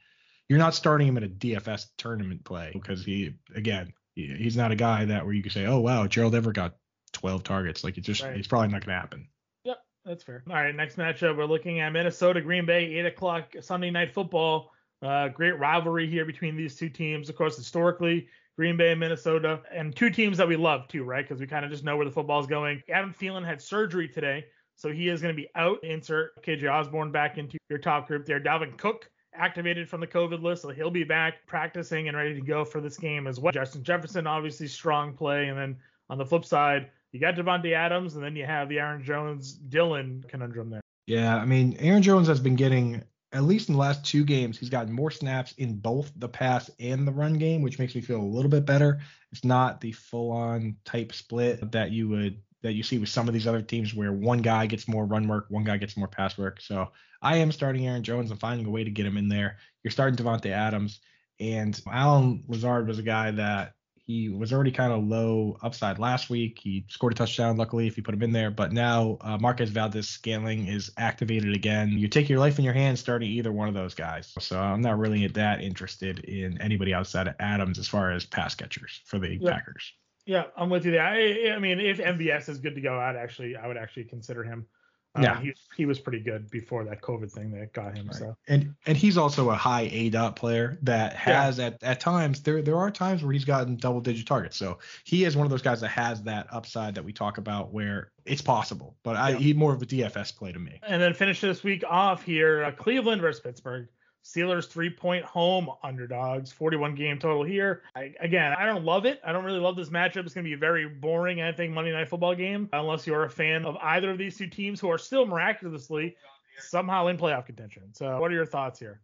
[0.48, 3.92] you're not starting him in a DFS tournament play because he again
[4.26, 6.74] he's not a guy that where you can say, oh wow, Gerald Everett got
[7.12, 7.84] 12 targets.
[7.84, 8.36] Like it's just right.
[8.36, 9.28] it's probably not going to happen.
[9.64, 10.42] Yep, that's fair.
[10.48, 14.72] All right, next matchup we're looking at Minnesota Green Bay, eight o'clock Sunday night football.
[15.00, 17.28] Uh, great rivalry here between these two teams.
[17.28, 21.24] Of course, historically, Green Bay and Minnesota, and two teams that we love too, right?
[21.26, 22.82] Because we kind of just know where the football's going.
[22.92, 25.84] Adam Thielen had surgery today, so he is going to be out.
[25.84, 28.40] Insert KJ Osborn back into your top group there.
[28.40, 32.40] Dalvin Cook activated from the COVID list, so he'll be back practicing and ready to
[32.40, 33.52] go for this game as well.
[33.52, 35.76] Justin Jefferson, obviously strong play, and then
[36.10, 39.52] on the flip side, you got Davante Adams, and then you have the Aaron Jones
[39.52, 40.80] Dillon conundrum there.
[41.06, 43.02] Yeah, I mean, Aaron Jones has been getting
[43.32, 46.70] at least in the last two games, he's gotten more snaps in both the pass
[46.80, 49.00] and the run game, which makes me feel a little bit better.
[49.32, 53.34] It's not the full-on type split that you would that you see with some of
[53.34, 56.36] these other teams where one guy gets more run work, one guy gets more pass
[56.36, 56.60] work.
[56.60, 56.90] So
[57.22, 59.58] I am starting Aaron Jones and finding a way to get him in there.
[59.82, 61.00] You're starting Davante Adams,
[61.40, 63.74] and Allen Lazard was a guy that
[64.08, 66.58] he was already kind of low upside last week.
[66.58, 68.50] He scored a touchdown, luckily, if you put him in there.
[68.50, 71.90] But now uh, Marquez Valdes-Scantling is activated again.
[71.90, 74.32] You take your life in your hands starting either one of those guys.
[74.38, 78.54] So I'm not really that interested in anybody outside of Adams as far as pass
[78.54, 79.52] catchers for the yeah.
[79.52, 79.92] Packers.
[80.28, 81.02] Yeah, I'm with you there.
[81.02, 84.44] I, I mean, if MVS is good to go, I'd actually, I would actually consider
[84.44, 84.66] him.
[85.14, 88.08] Um, yeah, he, he was pretty good before that COVID thing that got him.
[88.08, 88.14] Right.
[88.14, 91.68] So and and he's also a high aDOT player that has yeah.
[91.68, 94.58] at at times there there are times where he's gotten double digit targets.
[94.58, 97.72] So he is one of those guys that has that upside that we talk about
[97.72, 98.96] where it's possible.
[99.02, 99.38] But I yeah.
[99.38, 100.78] he's more of a DFS play to me.
[100.86, 103.88] And then finish this week off here, uh, Cleveland versus Pittsburgh.
[104.28, 107.82] Steelers three point home underdogs, 41 game total here.
[107.96, 109.20] I, again, I don't love it.
[109.24, 110.24] I don't really love this matchup.
[110.24, 113.24] It's going to be a very boring, I think, Monday night football game, unless you're
[113.24, 116.16] a fan of either of these two teams who are still miraculously
[116.58, 117.84] somehow in playoff contention.
[117.94, 119.00] So, what are your thoughts here?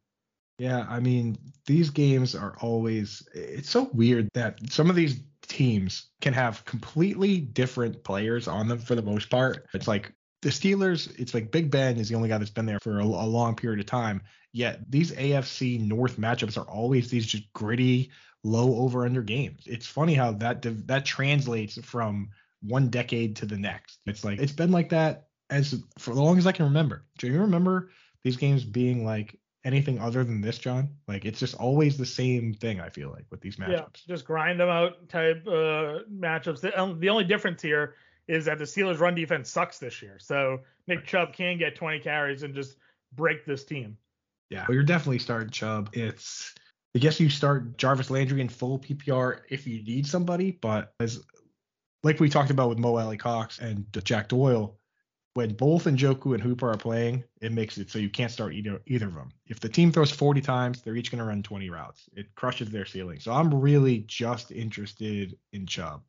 [0.59, 6.11] Yeah, I mean, these games are always, it's so weird that some of these teams
[6.21, 9.67] can have completely different players on them for the most part.
[9.75, 10.13] It's like
[10.45, 13.05] the Steelers, it's like Big Ben is the only guy that's been there for a,
[13.05, 14.21] a, long period of time.
[14.53, 18.11] Yet these AFC North matchups are always these just gritty,
[18.43, 19.63] low over under games.
[19.67, 22.29] It's funny how that that translates from
[22.61, 24.01] one decade to the next.
[24.05, 27.07] It's like it's been like that as for as long as I can remember.
[27.17, 27.89] Do you remember
[28.23, 30.91] these games being like anything other than this, Jon?
[31.09, 32.81] Like it's just always the same thing.
[32.81, 33.71] I feel like with these matchups.
[33.71, 36.61] Yeah, just grind them out type uh, matchups.
[36.61, 37.95] The, um, the only difference here
[38.29, 40.19] is that the Steelers' run defense sucks this year.
[40.19, 42.77] So Nick Chubb can get 20 carries and just
[43.15, 43.97] break this team.
[44.51, 45.91] Yeah, well, you're definitely starting Chubb.
[45.93, 46.55] It's
[46.95, 51.21] I guess you start Jarvis Landry in full PPR if you need somebody, but as
[52.03, 54.79] like we talked about with Mo Alie-Cox and Jack Doyle,
[55.33, 58.81] when both Njoku and Hooper are playing, it makes it so you can't start either
[58.87, 59.33] either of them.
[59.47, 62.09] If the team throws 40 times, they're each going to run 20 routes.
[62.13, 63.19] It crushes their ceiling.
[63.19, 66.03] So I'm really just interested in Chubb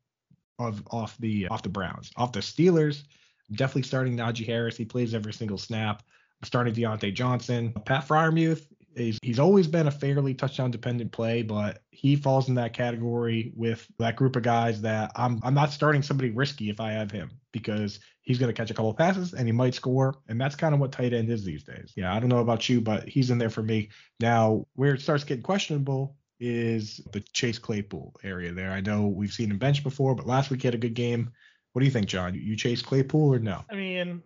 [0.60, 2.12] of off the off the Browns.
[2.18, 3.04] Off the Steelers,
[3.52, 4.78] definitely starting Najee Harris.
[4.78, 6.04] He plays every single snap.
[6.42, 7.74] I'm starting Diontae Johnson.
[7.86, 12.56] Pat Freiermuth, is he's always been a fairly touchdown dependent play, but he falls in
[12.56, 16.80] that category with that group of guys that I'm I'm not starting somebody risky if
[16.80, 19.76] I have him because he's going to catch a couple of passes and he might
[19.76, 21.94] score, and that's kind of what tight end is these days.
[21.96, 23.90] Yeah, I don't know about you, but he's in there for me.
[24.20, 28.72] Now, where it starts getting questionable is the Chase Claypool area there.
[28.72, 31.32] I know we've seen him bench before, but last week he had a good game.
[31.74, 32.34] What do you think, Jon?
[32.36, 33.64] You chase Claypool or no?
[33.70, 34.24] I mean,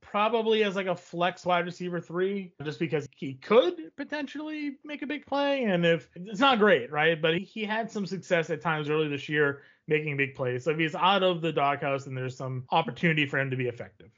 [0.00, 5.06] probably as like a flex wide receiver three, just because he could potentially make a
[5.06, 5.64] big play.
[5.64, 7.20] And if it's not great, right?
[7.20, 10.64] But he had some success at times early this year making big plays.
[10.64, 13.66] So if he's out of the doghouse, then there's some opportunity for him to be
[13.66, 14.10] effective.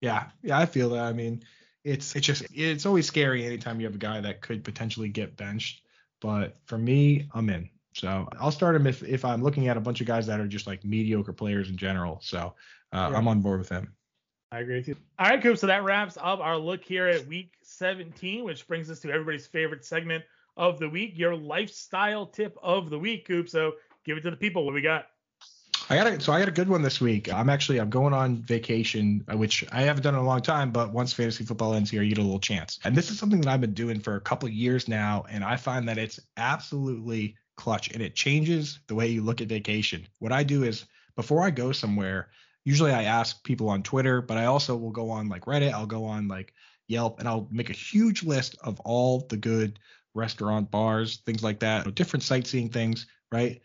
[0.00, 1.04] Yeah, yeah, I feel that.
[1.04, 1.42] I mean,
[1.84, 5.36] it's it's just it's always scary anytime you have a guy that could potentially get
[5.36, 5.81] benched
[6.22, 7.68] but for me, I'm in.
[7.94, 10.46] So I'll start him if, if I'm looking at a bunch of guys that are
[10.46, 12.20] just like mediocre players in general.
[12.22, 12.54] So
[12.92, 13.18] uh, yeah.
[13.18, 13.92] I'm on board with him.
[14.50, 14.96] I agree with you.
[15.18, 15.58] All right, Coop.
[15.58, 19.46] So that wraps up our look here at week 17, which brings us to everybody's
[19.46, 20.24] favorite segment
[20.56, 23.48] of the week, your lifestyle tip of the week, Coop.
[23.48, 23.72] So
[24.04, 24.64] give it to the people.
[24.64, 25.06] What we got?
[25.88, 27.32] I got a, so I got a good one this week.
[27.32, 30.70] I'm actually I'm going on vacation, uh, which I haven't done in a long time,
[30.70, 32.78] but once fantasy football ends here, you get a little chance.
[32.84, 35.56] And this is something that I've been doing for a couple years now, and I
[35.56, 40.06] find that it's absolutely clutch, and it changes the way you look at vacation.
[40.18, 40.84] What I do is
[41.16, 42.30] before I go somewhere,
[42.64, 45.86] usually I ask people on Twitter, but I also will go on like Reddit, I'll
[45.86, 46.54] go on like
[46.88, 49.78] Yelp, and I'll make a huge list of all the good
[50.14, 53.60] restaurant bars, things like that, different sightseeing things, right?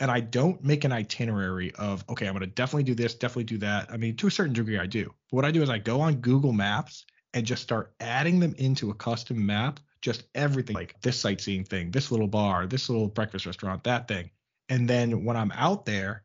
[0.00, 3.44] And I don't make an itinerary of, okay, I'm going to definitely do this, definitely
[3.44, 3.90] do that.
[3.90, 5.12] I mean, to a certain degree, I do.
[5.30, 8.54] But what I do is I go on Google Maps and just start adding them
[8.58, 13.08] into a custom map, just everything like this sightseeing thing, this little bar, this little
[13.08, 14.30] breakfast restaurant, that thing.
[14.68, 16.24] And then when I'm out there,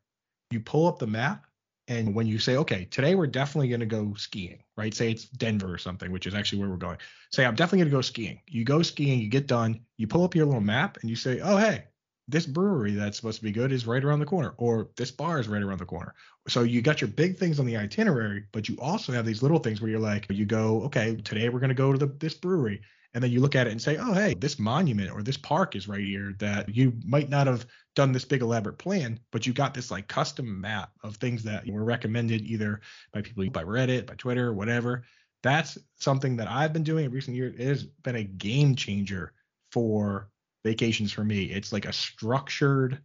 [0.52, 1.46] you pull up the map.
[1.90, 4.94] And when you say, okay, today we're definitely going to go skiing, right?
[4.94, 6.98] Say it's Denver or something, which is actually where we're going.
[7.34, 8.40] Say, I'm definitely going to go skiing.
[8.48, 11.42] You go skiing, you get done, you pull up your little map and you say,
[11.42, 11.84] oh, hey,
[12.28, 15.40] this brewery that's supposed to be good is right around the corner, or this bar
[15.40, 16.14] is right around the corner.
[16.48, 19.60] So you got your big things on the itinerary, but you also have these little
[19.60, 22.82] things where you're like, you go, okay, today we're gonna go to the this brewery,
[23.14, 25.76] and then you look at it and say, oh hey, this monument or this park
[25.76, 27.66] is right here that you might not have
[27.96, 31.68] done this big elaborate plan, but you got this like custom map of things that
[31.68, 35.04] were recommended either by people by Reddit, by Twitter, whatever.
[35.44, 37.54] That's something that I've been doing in recent years.
[37.60, 39.34] It has been a game changer
[39.72, 40.30] for
[40.64, 41.44] vacations for me.
[41.46, 43.02] It's like a structured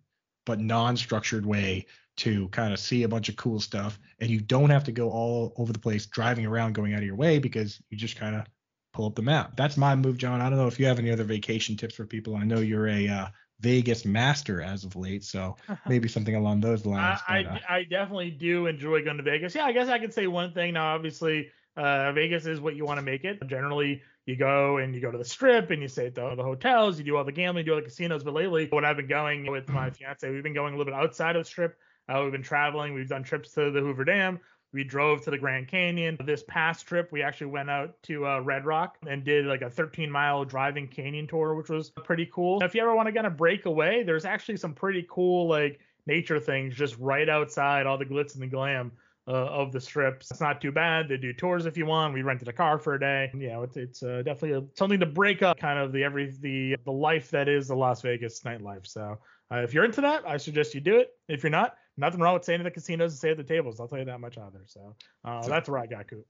[0.47, 1.87] but non-structured way
[2.19, 5.11] to kind of see a bunch of cool stuff and you don't have to go
[5.11, 8.35] all over the place driving around going out of your way because you just kind
[8.35, 8.45] of
[8.93, 9.57] pull up the map.
[9.57, 10.41] That's my move, Jon.
[10.41, 12.35] I don't know if you have any other vacation tips for people.
[12.35, 13.27] I know you're a uh,
[13.61, 15.57] Vegas master as of late, so
[15.87, 17.21] maybe something along those lines.
[17.29, 19.55] I, but, uh, I, I definitely do enjoy going to Vegas.
[19.55, 20.75] Yeah, I guess I could say one thing.
[20.75, 23.39] Now, obviously, uh, Vegas is what you want to make it.
[23.47, 26.43] Generally, you go and you go to the strip and you stay at the, the
[26.43, 28.23] hotels, you do all the gambling, you do all the casinos.
[28.23, 31.01] But lately, when I've been going with my fiance, we've been going a little bit
[31.01, 31.79] outside of the strip.
[32.11, 32.93] Uh, we've been traveling.
[32.93, 34.39] We've done trips to the Hoover Dam.
[34.75, 36.19] We drove to the Grand Canyon.
[36.23, 39.71] This past trip, we actually went out to uh, Red Rock and did like a
[39.71, 42.63] 13 mile driving canyon tour, which was pretty cool.
[42.63, 45.81] If you ever want to kind of break away, there's actually some pretty cool like
[46.07, 48.93] nature things just right outside all the glitz and the glam
[49.29, 50.31] uh, of the strips.
[50.31, 51.09] It's not too bad.
[51.09, 52.15] They do tours if you want.
[52.15, 53.31] We rented a car for a day.
[53.35, 56.31] You know, it's, it's uh, definitely a, something to break up kind of the every
[56.41, 58.87] the the life that is the Las Vegas nightlife.
[58.87, 59.19] So
[59.53, 61.11] uh, if you're into that, I suggest you do it.
[61.29, 63.81] If you're not, nothing wrong with staying at the casinos and stay at the tables.
[63.81, 64.63] I'll tell you that much either.
[64.67, 66.27] So uh, that's where I got Coop.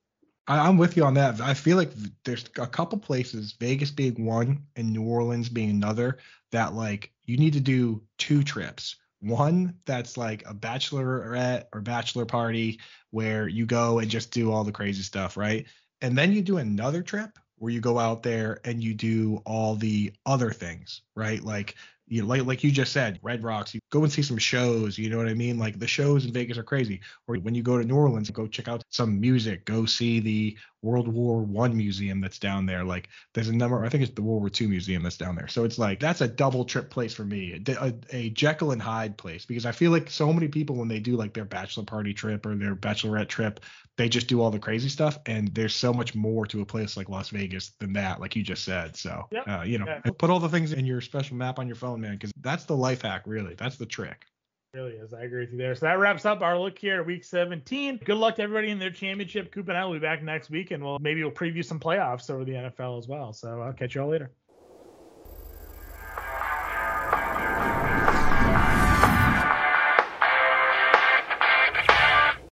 [0.48, 1.42] I'm with you on that.
[1.42, 1.90] I feel like
[2.24, 6.18] there's a couple places, Vegas being one and New Orleans being another,
[6.52, 12.24] that like you need to do two trips one that's like a bachelorette or bachelor
[12.24, 15.66] party where you go and just do all the crazy stuff, right?
[16.00, 19.74] And then you do another trip where you go out there and you do all
[19.74, 21.42] the other things, right?
[21.42, 21.74] Like
[22.08, 23.74] you know, like like you just said, Red Rocks.
[23.74, 24.96] You go and see some shows.
[24.96, 25.58] You know what I mean?
[25.58, 27.00] Like the shows in Vegas are crazy.
[27.26, 29.64] Or when you go to New Orleans, go check out some music.
[29.66, 32.84] Go see the World War One museum that's down there.
[32.84, 33.84] Like there's a number.
[33.84, 35.48] I think it's the World War Two museum that's down there.
[35.48, 37.62] So it's like that's a double trip place for me.
[37.68, 41.00] A, a, Jekyll and Hyde place because I feel like so many people when they
[41.00, 43.60] do like their bachelor party trip or their bachelorette trip,
[43.96, 45.18] they just do all the crazy stuff.
[45.26, 48.42] And there's so much more to a place like Las Vegas than that, like you
[48.42, 48.96] just said.
[48.96, 49.48] So yep.
[49.48, 50.00] uh, you know, yeah.
[50.18, 52.76] put all the things in your special map on your phone, man, because that's the
[52.76, 53.22] life hack.
[53.26, 54.26] Really, that's the trick
[54.74, 55.14] really is.
[55.14, 55.74] I agree with you there.
[55.74, 58.00] So that wraps up our look here at week 17.
[58.04, 59.50] Good luck to everybody in their championship.
[59.50, 62.30] Coop and I will be back next week and we'll maybe we'll preview some playoffs
[62.30, 63.32] over the NFL as well.
[63.32, 64.30] So I'll catch you all later.